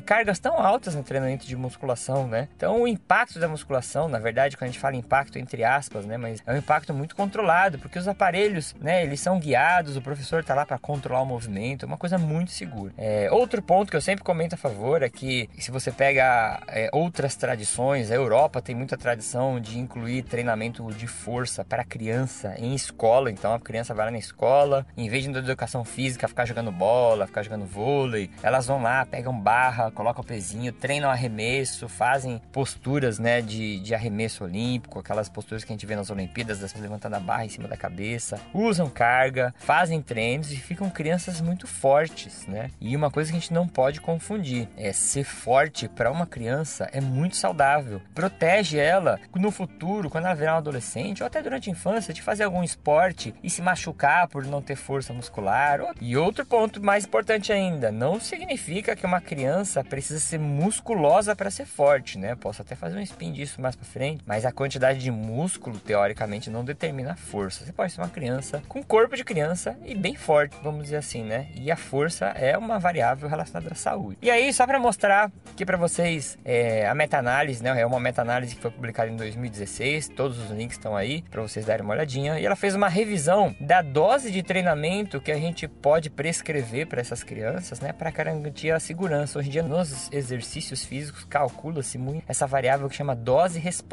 cargas 0.05 0.39
tão 0.39 0.59
altas 0.59 0.95
no 0.95 1.03
treinamento 1.03 1.45
de 1.45 1.55
musculação, 1.55 2.27
né? 2.27 2.49
Então 2.55 2.81
o 2.81 2.87
impacto 2.87 3.39
da 3.39 3.47
musculação, 3.47 4.07
na 4.09 4.19
verdade, 4.25 4.57
quando 4.57 4.69
a 4.69 4.71
gente 4.71 4.79
fala 4.79 4.95
impacto 4.95 5.37
entre 5.37 5.63
aspas, 5.63 6.05
né, 6.05 6.17
mas 6.17 6.41
é 6.45 6.53
um 6.53 6.57
impacto 6.57 6.93
muito 6.93 7.15
controlado, 7.15 7.77
porque 7.77 7.99
os 7.99 8.07
aparelhos, 8.07 8.75
né, 8.81 9.03
eles 9.03 9.19
são 9.19 9.39
guiados, 9.39 9.95
o 9.95 10.01
professor 10.01 10.39
está 10.39 10.55
lá 10.55 10.65
para 10.65 10.79
controlar 10.79 11.21
o 11.21 11.25
movimento, 11.25 11.85
é 11.85 11.87
uma 11.87 11.97
coisa 11.97 12.17
muito 12.17 12.51
segura. 12.51 12.91
É, 12.97 13.29
outro 13.31 13.61
ponto 13.61 13.89
que 13.89 13.95
eu 13.95 14.01
sempre 14.01 14.23
comento 14.23 14.55
a 14.55 14.57
favor 14.57 15.03
é 15.03 15.09
que 15.09 15.47
se 15.59 15.69
você 15.69 15.91
pega 15.91 16.59
é, 16.67 16.89
outras 16.91 17.35
tradições, 17.35 18.09
a 18.11 18.15
Europa 18.15 18.61
tem 18.61 18.75
muita 18.75 18.97
tradição 18.97 19.59
de 19.59 19.77
incluir 19.77 20.23
treinamento 20.23 20.91
de 20.93 21.07
força 21.07 21.63
para 21.63 21.83
criança 21.83 22.55
em 22.57 22.73
escola, 22.73 23.29
então 23.29 23.53
a 23.53 23.59
criança 23.59 23.93
vai 23.93 24.05
lá 24.05 24.11
na 24.11 24.17
escola, 24.17 24.85
em 24.97 25.07
vez 25.07 25.23
de 25.23 25.29
na 25.29 25.39
educação 25.39 25.85
física 25.85 26.27
ficar 26.27 26.45
jogando 26.45 26.71
bola, 26.71 27.27
ficar 27.27 27.43
jogando 27.43 27.65
vôlei, 27.65 28.29
elas 28.41 28.65
vão 28.65 28.81
lá, 28.81 29.05
pegam 29.05 29.37
barra, 29.37 29.91
colocam 29.91 30.23
o 30.23 30.25
pezinho, 30.25 30.73
treinam 30.73 31.09
arremesso, 31.11 31.87
fazem 31.87 32.41
posturas, 32.51 33.19
né, 33.19 33.41
de, 33.41 33.79
de 33.79 33.93
arremesso 33.93 34.14
arremesso 34.15 34.45
olímpico, 34.45 34.97
aquelas 34.97 35.27
posturas 35.27 35.63
que 35.63 35.71
a 35.71 35.75
gente 35.75 35.85
vê 35.85 35.95
nas 35.95 36.09
Olimpíadas, 36.09 36.59
das 36.59 36.73
levantando 36.73 37.15
a 37.15 37.19
barra 37.19 37.45
em 37.45 37.49
cima 37.49 37.67
da 37.67 37.75
cabeça, 37.75 38.39
usam 38.53 38.89
carga, 38.89 39.53
fazem 39.57 40.01
treinos 40.01 40.51
e 40.51 40.55
ficam 40.55 40.89
crianças 40.89 41.41
muito 41.41 41.67
fortes, 41.67 42.47
né? 42.47 42.71
E 42.79 42.95
uma 42.95 43.11
coisa 43.11 43.31
que 43.31 43.37
a 43.37 43.39
gente 43.39 43.53
não 43.53 43.67
pode 43.67 43.99
confundir 43.99 44.69
é 44.77 44.93
ser 44.93 45.25
forte 45.25 45.87
para 45.89 46.11
uma 46.11 46.25
criança 46.25 46.89
é 46.93 47.01
muito 47.01 47.35
saudável, 47.35 48.01
protege 48.13 48.77
ela 48.77 49.19
no 49.35 49.51
futuro, 49.51 50.09
quando 50.09 50.25
ela 50.25 50.33
virar 50.33 50.53
uma 50.53 50.59
adolescente 50.59 51.21
ou 51.21 51.27
até 51.27 51.41
durante 51.41 51.69
a 51.69 51.73
infância, 51.73 52.13
de 52.13 52.21
fazer 52.21 52.43
algum 52.43 52.63
esporte 52.63 53.33
e 53.43 53.49
se 53.49 53.61
machucar 53.61 54.27
por 54.27 54.45
não 54.45 54.61
ter 54.61 54.75
força 54.75 55.11
muscular. 55.11 55.81
E 55.99 56.15
outro 56.15 56.45
ponto 56.45 56.81
mais 56.81 57.05
importante 57.05 57.51
ainda, 57.51 57.91
não 57.91 58.19
significa 58.19 58.95
que 58.95 59.05
uma 59.05 59.19
criança 59.19 59.83
precisa 59.83 60.19
ser 60.19 60.39
musculosa 60.39 61.35
para 61.35 61.51
ser 61.51 61.65
forte, 61.65 62.17
né? 62.17 62.35
Posso 62.35 62.61
até 62.61 62.75
fazer 62.75 62.97
um 62.97 63.01
spin 63.01 63.31
disso 63.31 63.59
mais 63.59 63.75
para 63.75 63.85
frente 63.85 64.04
mas 64.25 64.45
a 64.45 64.51
quantidade 64.51 64.99
de 64.99 65.11
músculo, 65.11 65.79
teoricamente, 65.79 66.49
não 66.49 66.63
determina 66.63 67.13
a 67.13 67.15
força. 67.15 67.65
Você 67.65 67.71
pode 67.71 67.91
ser 67.91 68.01
uma 68.01 68.09
criança 68.09 68.61
com 68.67 68.83
corpo 68.83 69.15
de 69.15 69.23
criança 69.23 69.77
e 69.85 69.95
bem 69.95 70.15
forte, 70.15 70.55
vamos 70.61 70.83
dizer 70.83 70.97
assim, 70.97 71.23
né? 71.23 71.47
E 71.55 71.71
a 71.71 71.75
força 71.75 72.25
é 72.27 72.57
uma 72.57 72.79
variável 72.79 73.27
relacionada 73.27 73.71
à 73.71 73.75
saúde. 73.75 74.17
E 74.21 74.29
aí, 74.29 74.51
só 74.53 74.65
para 74.65 74.79
mostrar 74.79 75.31
que 75.55 75.65
para 75.65 75.77
vocês 75.77 76.37
é, 76.43 76.87
a 76.87 76.93
meta-análise, 76.93 77.63
né? 77.63 77.79
É 77.79 77.85
uma 77.85 77.99
meta-análise 77.99 78.55
que 78.55 78.61
foi 78.61 78.71
publicada 78.71 79.09
em 79.09 79.15
2016, 79.15 80.09
todos 80.09 80.37
os 80.39 80.51
links 80.51 80.77
estão 80.77 80.95
aí 80.95 81.23
para 81.29 81.41
vocês 81.41 81.65
darem 81.65 81.83
uma 81.83 81.93
olhadinha. 81.93 82.39
E 82.39 82.45
ela 82.45 82.55
fez 82.55 82.75
uma 82.75 82.89
revisão 82.89 83.55
da 83.59 83.81
dose 83.81 84.31
de 84.31 84.43
treinamento 84.43 85.21
que 85.21 85.31
a 85.31 85.37
gente 85.37 85.67
pode 85.67 86.09
prescrever 86.09 86.87
para 86.87 87.01
essas 87.01 87.23
crianças, 87.23 87.79
né? 87.79 87.93
Para 87.93 88.11
garantir 88.11 88.71
a 88.71 88.79
segurança. 88.79 89.39
Hoje 89.39 89.49
em 89.49 89.51
dia, 89.51 89.63
nos 89.63 90.11
exercícios 90.11 90.83
físicos, 90.83 91.23
calcula-se 91.25 91.97
muito 91.97 92.23
essa 92.27 92.45
variável 92.45 92.89
que 92.89 92.95
chama 92.95 93.15
dose-resposta 93.15 93.75
resposta. 93.75 93.84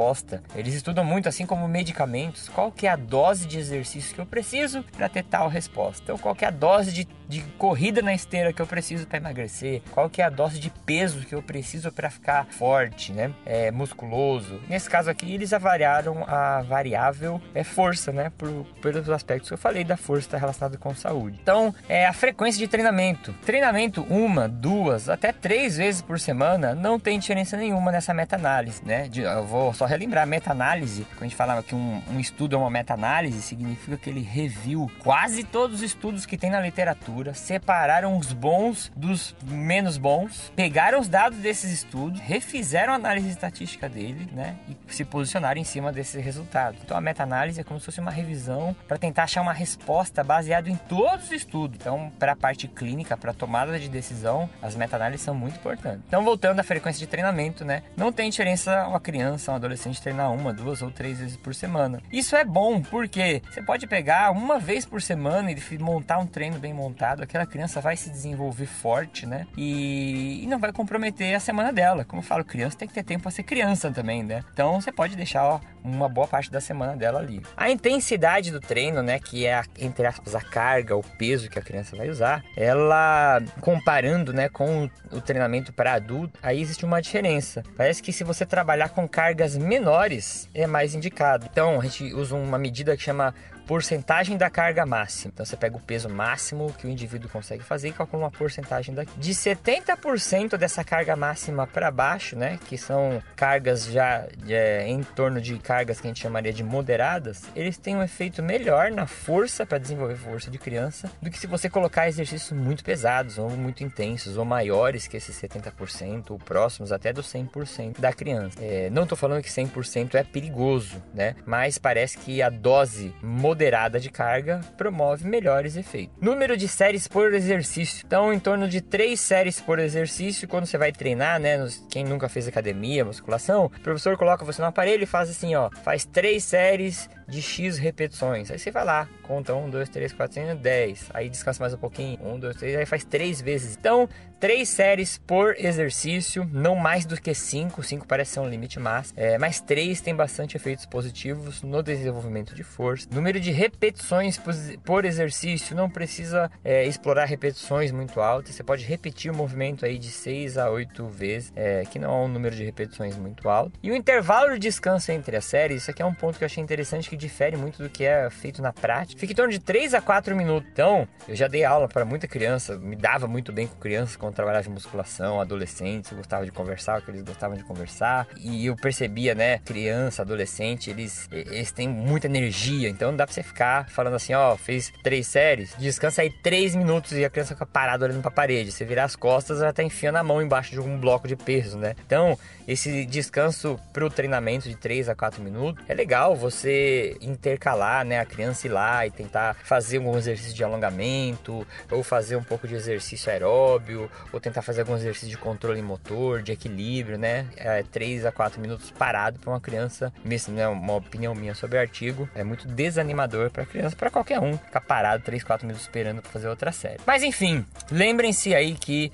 Eles 0.55 0.75
estudam 0.75 1.05
muito, 1.05 1.29
assim 1.29 1.47
como 1.47 1.69
medicamentos, 1.69 2.49
qual 2.49 2.73
que 2.73 2.87
é 2.87 2.91
a 2.91 2.97
dose 2.97 3.47
de 3.47 3.59
exercício 3.59 4.15
que 4.15 4.21
eu 4.21 4.27
preciso 4.27 4.83
para 4.97 5.09
ter 5.09 5.25
tal 5.25 5.49
resposta. 5.49 6.03
Então, 6.03 6.19
qual 6.19 6.35
que 6.35 6.45
é 6.45 6.49
a 6.49 6.51
dose 6.51 6.93
de, 6.93 7.09
de 7.29 7.43
corrida 7.59 8.03
na 8.03 8.15
esteira 8.15 8.53
que 8.53 8.61
eu 8.61 8.67
preciso 8.67 9.07
para 9.07 9.19
emagrecer? 9.19 9.83
Qual 9.91 10.09
que 10.09 10.23
é 10.23 10.25
a 10.25 10.31
dose 10.31 10.59
de 10.59 10.71
peso 10.71 11.21
que 11.27 11.35
eu 11.35 11.43
preciso 11.43 11.93
para 11.93 12.11
ficar 12.11 12.47
forte, 12.47 13.13
né? 13.13 13.33
É, 13.45 13.71
musculoso. 13.71 14.61
Nesse 14.69 14.89
caso 14.89 15.11
aqui, 15.11 15.35
eles 15.35 15.53
avaliaram 15.53 16.25
a 16.27 16.63
variável 16.63 17.41
é 17.55 17.65
força, 17.65 18.13
né? 18.13 18.33
Por, 18.37 18.65
pelos 18.81 19.09
aspectos 19.11 19.49
que 19.49 19.55
eu 19.55 19.59
falei 19.59 19.85
da 19.85 19.97
força 19.97 20.27
está 20.27 20.39
relacionada 20.39 20.77
com 20.79 20.95
saúde. 20.95 21.39
Então, 21.43 21.75
é 21.89 22.07
a 22.07 22.13
frequência 22.13 22.59
de 22.59 22.69
treinamento. 22.69 23.33
Treinamento 23.45 24.03
uma, 24.09 24.49
duas, 24.49 25.09
até 25.09 25.33
três 25.33 25.77
vezes 25.77 26.03
por 26.03 26.19
semana 26.19 26.75
não 26.75 26.99
tem 26.99 27.19
diferença 27.19 27.57
nenhuma 27.57 27.93
nessa 27.93 28.15
meta-análise, 28.15 28.83
né? 28.85 29.09
Eu 29.15 29.45
vou 29.45 29.73
só 29.83 29.87
relembrar, 29.87 30.25
meta-análise, 30.27 31.05
quando 31.11 31.23
a 31.23 31.25
gente 31.25 31.35
falava 31.35 31.61
que 31.61 31.75
um, 31.75 32.01
um 32.09 32.21
estudo 32.21 32.55
é 32.55 32.59
uma 32.59 32.71
meta-análise, 32.71 33.43
significa 33.43 33.97
que 33.97 34.09
ele 34.09 34.21
reviu 34.21 34.89
quase 35.01 35.43
todos 35.43 35.79
os 35.79 35.83
estudos 35.83 36.25
que 36.25 36.39
tem 36.39 36.51
na 36.51 36.61
literatura, 36.61 37.35
separaram 37.35 38.17
os 38.17 38.33
bons 38.33 38.93
dos 38.95 39.35
menos 39.45 39.99
bons, 39.99 40.53
pegaram 40.55 41.01
os 41.01 41.09
dados 41.09 41.39
desses 41.39 41.73
estudos, 41.73 42.21
refizeram 42.21 42.93
a 42.93 42.97
análise 42.97 43.29
estatística 43.29 43.89
dele, 43.89 44.29
né, 44.33 44.55
e 44.69 44.77
se 44.93 45.05
posicionaram 45.05 45.61
em 45.61 45.65
cima 45.65 45.91
desses 45.91 46.25
resultados. 46.25 46.81
Então 46.85 46.97
a 46.97 47.01
meta-análise 47.01 47.61
é 47.61 47.65
como 47.65 47.81
se 47.81 47.87
fosse 47.87 47.99
uma 47.99 48.13
revisão 48.13 48.77
para 48.87 48.99
tentar 48.99 49.25
achar 49.25 49.43
uma 49.43 49.53
resposta 49.53 50.23
baseada 50.23 50.71
em 50.71 50.77
todos 50.77 51.25
os 51.25 51.33
estudos. 51.33 51.77
Então, 51.81 52.13
para 52.21 52.33
a 52.33 52.37
parte 52.37 52.69
clínica, 52.69 53.17
para 53.17 53.35
tomada 53.35 53.81
de 53.81 53.89
decisão, 53.89 54.49
as 54.63 54.77
meta-análises 54.77 55.25
são 55.25 55.35
muito 55.35 55.57
importantes. 55.57 56.03
Então, 56.07 56.23
voltando 56.23 56.61
à 56.61 56.63
frequência 56.63 57.01
de 57.01 57.09
treinamento, 57.09 57.65
né, 57.65 57.83
não 57.97 58.13
tem 58.13 58.31
diferença 58.31 58.87
uma 58.87 59.01
criança, 59.01 59.51
um 59.51 59.57
adolescente 59.57 59.72
adolescente 59.73 60.01
treinar 60.01 60.33
uma, 60.33 60.53
duas 60.53 60.83
ou 60.83 60.91
três 60.91 61.19
vezes 61.19 61.37
por 61.37 61.55
semana. 61.55 62.01
Isso 62.13 62.37
é 62.37 62.45
bom 62.45 62.81
porque 62.81 63.43
você 63.51 63.63
pode 63.63 63.87
pegar 63.87 64.31
uma 64.31 64.59
vez 64.59 64.85
por 64.85 65.01
semana 65.01 65.51
e 65.51 65.79
montar 65.79 66.19
um 66.19 66.27
treino 66.27 66.59
bem 66.59 66.73
montado, 66.73 67.23
aquela 67.23 67.47
criança 67.47 67.81
vai 67.81 67.97
se 67.97 68.11
desenvolver 68.11 68.67
forte, 68.67 69.27
né? 69.27 69.47
E, 69.57 70.43
e 70.43 70.47
não 70.47 70.59
vai 70.59 70.73
comprometer 70.73 71.35
a 71.35 71.41
semana 71.41 71.73
dela. 71.73 72.05
Como 72.05 72.21
eu 72.21 72.27
falo, 72.27 72.45
criança 72.45 72.77
tem 72.77 72.89
que 72.89 72.95
ter 72.95 73.03
tempo 73.03 73.23
para 73.23 73.31
ser 73.31 73.43
criança 73.43 73.91
também, 73.91 74.23
né? 74.23 74.45
Então 74.53 74.81
você 74.81 74.93
pode 74.93 75.17
deixar 75.17 75.45
ó, 75.45 75.61
uma 75.83 76.09
boa 76.09 76.27
parte 76.27 76.51
da 76.51 76.61
semana 76.61 76.97
dela 76.97 77.19
ali. 77.19 77.43
A 77.57 77.71
intensidade 77.71 78.51
do 78.51 78.61
treino, 78.61 79.03
né, 79.03 79.19
que 79.19 79.47
é 79.47 79.63
entre 79.79 80.07
aspas 80.07 80.35
a 80.35 80.41
carga, 80.41 80.97
o 80.97 81.03
peso 81.03 81.49
que 81.49 81.59
a 81.59 81.63
criança 81.63 81.97
vai 81.97 82.09
usar, 82.09 82.45
ela 82.57 83.41
comparando, 83.61 84.33
né, 84.33 84.49
com 84.49 84.89
o 85.11 85.21
treinamento 85.21 85.73
para 85.73 85.95
adulto, 85.95 86.39
aí 86.43 86.61
existe 86.61 86.85
uma 86.85 87.01
diferença. 87.01 87.63
Parece 87.77 88.03
que 88.03 88.13
se 88.13 88.25
você 88.25 88.47
trabalhar 88.47 88.89
com 88.91 89.09
cargas 89.09 89.57
menores 89.57 90.49
é 90.55 90.67
mais 90.67 90.95
indicado. 90.95 91.47
Então, 91.51 91.81
a 91.81 91.85
gente 91.85 92.13
usa 92.15 92.35
uma 92.35 92.59
medida 92.59 92.97
que 92.97 93.03
chama 93.03 93.35
porcentagem 93.67 94.37
da 94.37 94.51
carga 94.51 94.85
máxima. 94.85 95.31
Então 95.33 95.47
você 95.47 95.57
pega 95.57 95.77
o 95.77 95.81
peso 95.81 96.09
máximo 96.09 96.73
que 96.75 96.87
o 96.87 96.91
indivíduo 96.91 97.31
consegue 97.31 97.63
fazer 97.63 97.89
e 97.89 97.93
calcula 97.93 98.25
uma 98.25 98.31
porcentagem 98.31 98.95
daqui. 98.95 99.13
De 99.19 99.33
70% 99.33 100.57
dessa 100.57 100.85
carga 100.85 101.17
máxima 101.17 101.67
para 101.67 101.91
baixo, 101.91 102.37
né, 102.37 102.59
que 102.67 102.77
são 102.77 103.23
cargas 103.37 103.87
já 103.87 104.27
é, 104.49 104.87
em 104.87 105.03
torno 105.03 105.41
de 105.41 105.59
cargas 105.73 106.03
que 106.03 106.07
a 106.07 106.11
gente 106.11 106.21
chamaria 106.21 106.53
de 106.53 106.63
moderadas, 106.63 107.45
eles 107.57 107.79
têm 107.79 107.97
um 107.97 108.03
efeito 108.03 108.43
melhor 108.43 108.91
na 108.91 109.07
força 109.07 109.65
para 109.65 109.79
desenvolver 109.79 110.17
força 110.17 110.51
de 110.51 110.59
criança 110.59 111.11
do 111.23 111.31
que 111.31 111.39
se 111.39 111.47
você 111.47 111.71
colocar 111.71 112.07
exercícios 112.07 112.53
muito 112.53 112.85
pesados 112.85 113.39
ou 113.39 113.49
muito 113.49 113.83
intensos 113.83 114.37
ou 114.37 114.45
maiores 114.45 115.07
que 115.07 115.17
esses 115.17 115.35
70% 115.35 116.33
ou 116.33 116.39
próximos 116.39 116.93
até 116.93 117.11
do 117.11 117.23
100% 117.23 117.99
da 117.99 118.13
criança. 118.13 118.59
É, 118.61 118.91
não 118.91 119.05
estou 119.05 119.17
falando 119.17 119.43
que 119.43 119.49
100% 119.49 120.15
é 120.15 120.23
perigoso, 120.23 121.03
né? 121.15 121.37
Mas 121.47 121.79
parece 121.79 122.19
que 122.19 122.43
a 122.43 122.51
dose 122.51 123.15
moderada 123.23 123.99
de 123.99 124.11
carga 124.11 124.61
promove 124.77 125.27
melhores 125.27 125.75
efeitos. 125.75 126.15
Número 126.21 126.55
de 126.55 126.69
séries 126.69 127.09
por 127.09 127.33
exercício. 127.33 128.05
Então, 128.07 128.31
em 128.31 128.39
torno 128.39 128.69
de 128.69 128.83
3 128.83 129.19
séries 129.19 129.59
por 129.59 129.79
exercício 129.79 130.47
quando 130.47 130.67
você 130.67 130.77
vai 130.77 130.93
treinar, 130.93 131.41
né? 131.41 131.67
Quem 131.91 132.05
nunca 132.05 132.29
fez 132.29 132.47
academia, 132.47 133.07
musculação, 133.07 133.65
o 133.65 133.71
professor 133.81 134.19
coloca 134.19 134.45
você 134.45 134.61
no 134.61 134.69
aparelho 134.69 135.05
e 135.05 135.07
faz 135.07 135.31
assim, 135.31 135.55
ó, 135.55 135.62
faz 135.85 136.05
3 136.05 136.43
séries 136.43 137.11
de 137.29 137.43
X 137.43 137.79
repetições. 137.79 138.51
Aí 138.51 138.59
você 138.59 138.71
vai 138.71 138.85
lá, 138.85 139.09
conta 139.23 139.55
1, 139.55 139.71
2, 139.71 139.89
3, 139.89 140.13
4, 140.13 140.35
5, 140.35 140.55
10. 140.57 141.11
Aí 141.15 141.29
descansa 141.29 141.63
mais 141.63 141.75
um 141.75 141.79
pouquinho. 141.79 142.19
1, 142.23 142.39
2, 142.39 142.57
3, 142.57 142.77
aí 142.77 142.87
faz 142.87 143.05
3 143.05 143.41
vezes. 143.41 143.77
Então, 143.77 144.09
3 144.43 144.69
séries 144.69 145.19
por 145.19 145.55
exercício, 145.57 146.45
não 146.53 146.75
mais 146.75 147.07
do 147.07 147.21
que 147.21 147.33
5. 147.33 147.81
5 147.81 148.09
parece 148.09 148.33
ser 148.33 148.41
um 148.41 148.49
limite 148.49 148.81
máximo. 148.81 149.19
É, 149.19 149.39
mas 149.39 149.61
3 149.61 150.01
tem 150.01 150.17
bastante 150.17 150.57
efeitos 150.57 150.85
positivos 150.85 151.63
no 151.63 151.81
desenvolvimento 151.81 152.53
de 152.53 152.65
força. 152.65 153.07
Número 153.13 153.39
de 153.39 153.53
repetições 153.53 154.41
por 154.85 155.05
exercício, 155.05 155.77
não 155.77 155.89
precisa 155.89 156.51
é, 156.65 156.85
explorar 156.85 157.27
repetições 157.27 157.93
muito 157.93 158.21
altas. 158.21 158.57
Você 158.57 158.65
pode 158.65 158.85
repetir 158.85 159.31
o 159.31 159.35
movimento 159.35 159.87
aí 159.87 159.97
de 159.97 160.11
6 160.11 160.59
a 160.59 160.69
8 160.69 161.07
vezes, 161.07 161.53
é, 161.55 161.85
que 161.85 162.01
não 162.01 162.11
é 162.11 162.25
um 162.25 162.29
número 162.29 162.57
de 162.57 162.65
repetições 162.65 163.17
muito 163.17 163.49
alto. 163.49 163.79
E 163.81 163.93
o 163.93 163.95
intervalo 163.95 164.55
de 164.55 164.59
descanso 164.59 165.13
entre 165.13 165.37
as 165.37 165.45
séries, 165.45 165.83
isso 165.83 165.91
aqui 165.93 166.03
é 166.03 166.05
um 166.05 166.15
ponto 166.15 166.37
que 166.37 166.43
eu 166.43 166.47
achei 166.47 166.63
interessante 166.63 167.09
que 167.13 167.17
difere 167.17 167.59
muito 167.59 167.83
do 167.83 167.91
que 167.91 168.05
é 168.05 168.31
feito 168.31 168.63
na 168.63 168.73
prática. 168.73 169.21
Fica 169.21 169.35
em 169.35 169.37
torno 169.37 169.53
de 169.53 169.59
3 169.59 169.93
a 169.93 170.01
4 170.01 170.35
minutos. 170.35 170.67
Então, 170.73 171.07
eu 171.29 171.37
já 171.37 171.47
dei 171.47 171.63
aula 171.63 171.87
para 171.87 172.07
muita 172.07 172.27
criança, 172.27 172.75
me 172.79 172.97
dava 172.97 173.29
muito 173.29 173.53
bem 173.53 173.67
com 173.67 173.77
crianças 173.77 174.17
quando 174.17 174.35
trabalhava 174.35 174.67
em 174.67 174.73
musculação, 174.73 175.39
adolescentes, 175.39 176.11
eu 176.11 176.17
gostava 176.17 176.47
de 176.47 176.51
conversar, 176.51 176.99
o 176.99 177.03
que 177.03 177.11
eles 177.11 177.23
gostavam 177.23 177.55
de 177.55 177.65
conversar. 177.65 178.27
E 178.39 178.65
eu 178.65 178.75
percebia, 178.77 179.35
né, 179.35 179.59
criança, 179.59 180.23
adolescente, 180.23 180.89
eles, 180.89 181.29
eles 181.31 181.71
têm 181.71 181.87
muita 181.87 182.29
energia, 182.29 182.89
então 182.89 183.11
não 183.11 183.19
dá 183.19 183.27
pra 183.27 183.35
você 183.35 183.43
ficar 183.43 183.91
falando 183.91 184.15
assim, 184.15 184.33
ó, 184.33 184.57
fez 184.57 184.91
três 185.03 185.27
séries, 185.27 185.75
descansa 185.79 186.23
aí 186.23 186.31
três 186.31 186.75
minutos 186.75 187.13
e 187.13 187.27
a 187.27 187.29
criança 187.29 187.55
fica 187.55 187.67
parada 187.67 188.07
olhando 188.07 188.23
pra 188.23 188.31
parede. 188.31 188.73
Você 188.73 188.87
virar 188.87 189.05
as 189.05 189.17
costas, 189.17 189.61
ela 189.61 189.73
tá 189.73 189.83
enfiando 189.83 190.17
a 190.17 190.25
mão 190.25 190.41
embaixo 190.41 190.71
de 190.71 190.81
um 190.81 190.99
bloco 190.99 191.29
de 191.29 191.37
peso, 191.37 191.77
né? 191.77 191.95
Então, 192.07 192.39
esse 192.67 193.05
descanso 193.05 193.79
pro 193.93 194.09
treinamento 194.09 194.67
de 194.67 194.77
3 194.77 195.11
a 195.11 195.15
4 195.15 195.43
minutos 195.43 195.85
é 195.89 195.95
legal 195.95 196.35
você 196.35 197.02
intercalar, 197.21 198.05
né, 198.05 198.21
a 198.21 198.25
criança 198.25 198.67
ir 198.67 198.71
lá 198.71 199.07
e 199.07 199.11
tentar 199.11 199.55
fazer 199.65 199.99
algum 199.99 200.17
exercício 200.17 200.55
de 200.55 200.65
alongamento, 200.65 201.67
ou 201.91 202.03
fazer 202.03 202.37
um 202.37 202.43
pouco 202.43 202.67
de 202.67 202.75
exercício 202.75 203.31
aeróbio, 203.31 204.11
ou 204.33 204.41
tentar 204.41 204.63
fazer 204.63 204.83
algum 204.83 204.95
exercício 204.95 205.29
de 205.29 205.39
controle 205.39 205.83
motor, 205.83 206.43
de 206.43 206.53
equilíbrio, 206.53 207.19
né? 207.19 207.47
É 207.57 207.83
3 207.83 208.27
a 208.27 208.33
4 208.33 208.61
minutos 208.61 208.91
parado 208.91 209.39
para 209.39 209.51
uma 209.51 209.61
criança, 209.61 210.13
mesmo, 210.25 210.55
né, 210.55 210.67
uma 210.69 210.95
opinião 210.95 211.35
minha 211.35 211.55
sobre 211.55 211.79
o 211.79 211.81
artigo, 211.81 212.29
é 212.35 212.45
muito 212.45 212.67
desanimador 212.69 213.51
para 213.51 213.67
criança, 213.67 213.97
para 213.97 214.11
qualquer 214.11 214.41
um, 214.41 214.57
ficar 214.57 214.81
parado 214.81 215.23
3, 215.23 215.43
4 215.43 215.67
minutos 215.67 215.87
esperando 215.87 216.23
para 216.23 216.31
fazer 216.31 216.49
outra 216.49 216.73
série. 216.73 217.01
Mas 217.07 217.23
enfim, 217.23 217.65
lembrem-se 217.91 218.55
aí 218.55 218.75
que 218.75 219.13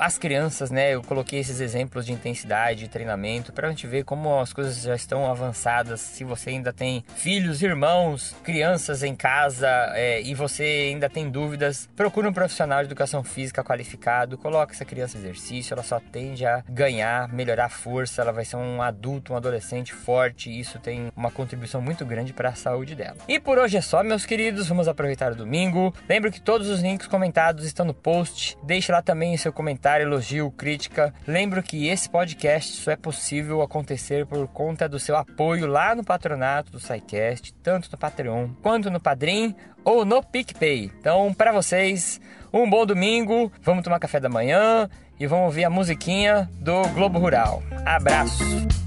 as 0.00 0.18
crianças, 0.18 0.70
né? 0.70 0.94
Eu 0.94 1.02
coloquei 1.02 1.40
esses 1.40 1.60
exemplos 1.60 2.06
de 2.06 2.12
intensidade, 2.12 2.80
de 2.80 2.88
treinamento, 2.88 3.52
para 3.52 3.68
a 3.68 3.70
gente 3.70 3.86
ver 3.86 4.04
como 4.04 4.40
as 4.40 4.52
coisas 4.52 4.80
já 4.82 4.94
estão 4.94 5.30
avançadas. 5.30 6.00
Se 6.00 6.24
você 6.24 6.50
ainda 6.50 6.72
tem 6.72 7.04
filhos, 7.16 7.62
irmãos, 7.62 8.34
crianças 8.42 9.02
em 9.02 9.14
casa 9.14 9.68
é, 9.94 10.20
e 10.22 10.34
você 10.34 10.90
ainda 10.92 11.08
tem 11.08 11.30
dúvidas, 11.30 11.88
procure 11.96 12.28
um 12.28 12.32
profissional 12.32 12.80
de 12.80 12.86
educação 12.86 13.22
física 13.22 13.64
qualificado, 13.64 14.36
coloque 14.36 14.72
essa 14.72 14.84
criança 14.84 15.16
em 15.16 15.20
exercício, 15.20 15.74
ela 15.74 15.82
só 15.82 16.00
tende 16.00 16.44
a 16.44 16.62
ganhar, 16.68 17.32
melhorar 17.32 17.66
a 17.66 17.68
força, 17.68 18.22
ela 18.22 18.32
vai 18.32 18.44
ser 18.44 18.56
um 18.56 18.82
adulto, 18.82 19.32
um 19.32 19.36
adolescente 19.36 19.94
forte, 19.94 20.50
e 20.50 20.60
isso 20.60 20.78
tem 20.78 21.10
uma 21.16 21.30
contribuição 21.30 21.80
muito 21.80 22.04
grande 22.04 22.32
para 22.32 22.50
a 22.50 22.54
saúde 22.54 22.94
dela. 22.94 23.16
E 23.26 23.40
por 23.40 23.58
hoje 23.58 23.76
é 23.76 23.80
só, 23.80 24.02
meus 24.02 24.26
queridos, 24.26 24.68
vamos 24.68 24.88
aproveitar 24.88 25.32
o 25.32 25.36
domingo. 25.36 25.94
Lembro 26.08 26.30
que 26.30 26.40
todos 26.40 26.68
os 26.68 26.80
links 26.80 27.06
comentados 27.06 27.64
estão 27.64 27.86
no 27.86 27.94
post. 27.94 28.58
Deixe 28.62 28.92
lá 28.92 29.00
também 29.00 29.36
seu 29.36 29.52
comentário, 29.54 30.04
elogio, 30.04 30.50
crítica. 30.50 31.14
Lembro 31.26 31.62
que 31.62 31.88
esse 31.88 32.08
podcast 32.08 32.72
só 32.72 32.90
é 32.90 32.96
possível 32.96 33.62
acontecer 33.62 34.26
por 34.26 34.46
conta 34.48 34.88
do 34.88 34.98
seu 34.98 35.16
apoio 35.16 35.66
lá 35.66 35.94
no 35.94 36.04
patronato 36.04 36.72
do 36.72 36.80
SciCast, 36.80 37.54
tanto 37.62 37.88
no 37.90 37.98
Patreon 37.98 38.48
quanto 38.62 38.90
no 38.90 39.00
Padrim 39.00 39.54
ou 39.84 40.04
no 40.04 40.22
PicPay. 40.22 40.90
Então, 40.98 41.32
para 41.32 41.52
vocês, 41.52 42.20
um 42.52 42.68
bom 42.68 42.84
domingo, 42.84 43.50
vamos 43.62 43.84
tomar 43.84 43.98
café 43.98 44.20
da 44.20 44.28
manhã 44.28 44.88
e 45.18 45.26
vamos 45.26 45.46
ouvir 45.46 45.64
a 45.64 45.70
musiquinha 45.70 46.48
do 46.60 46.82
Globo 46.88 47.18
Rural. 47.18 47.62
Abraço! 47.84 48.83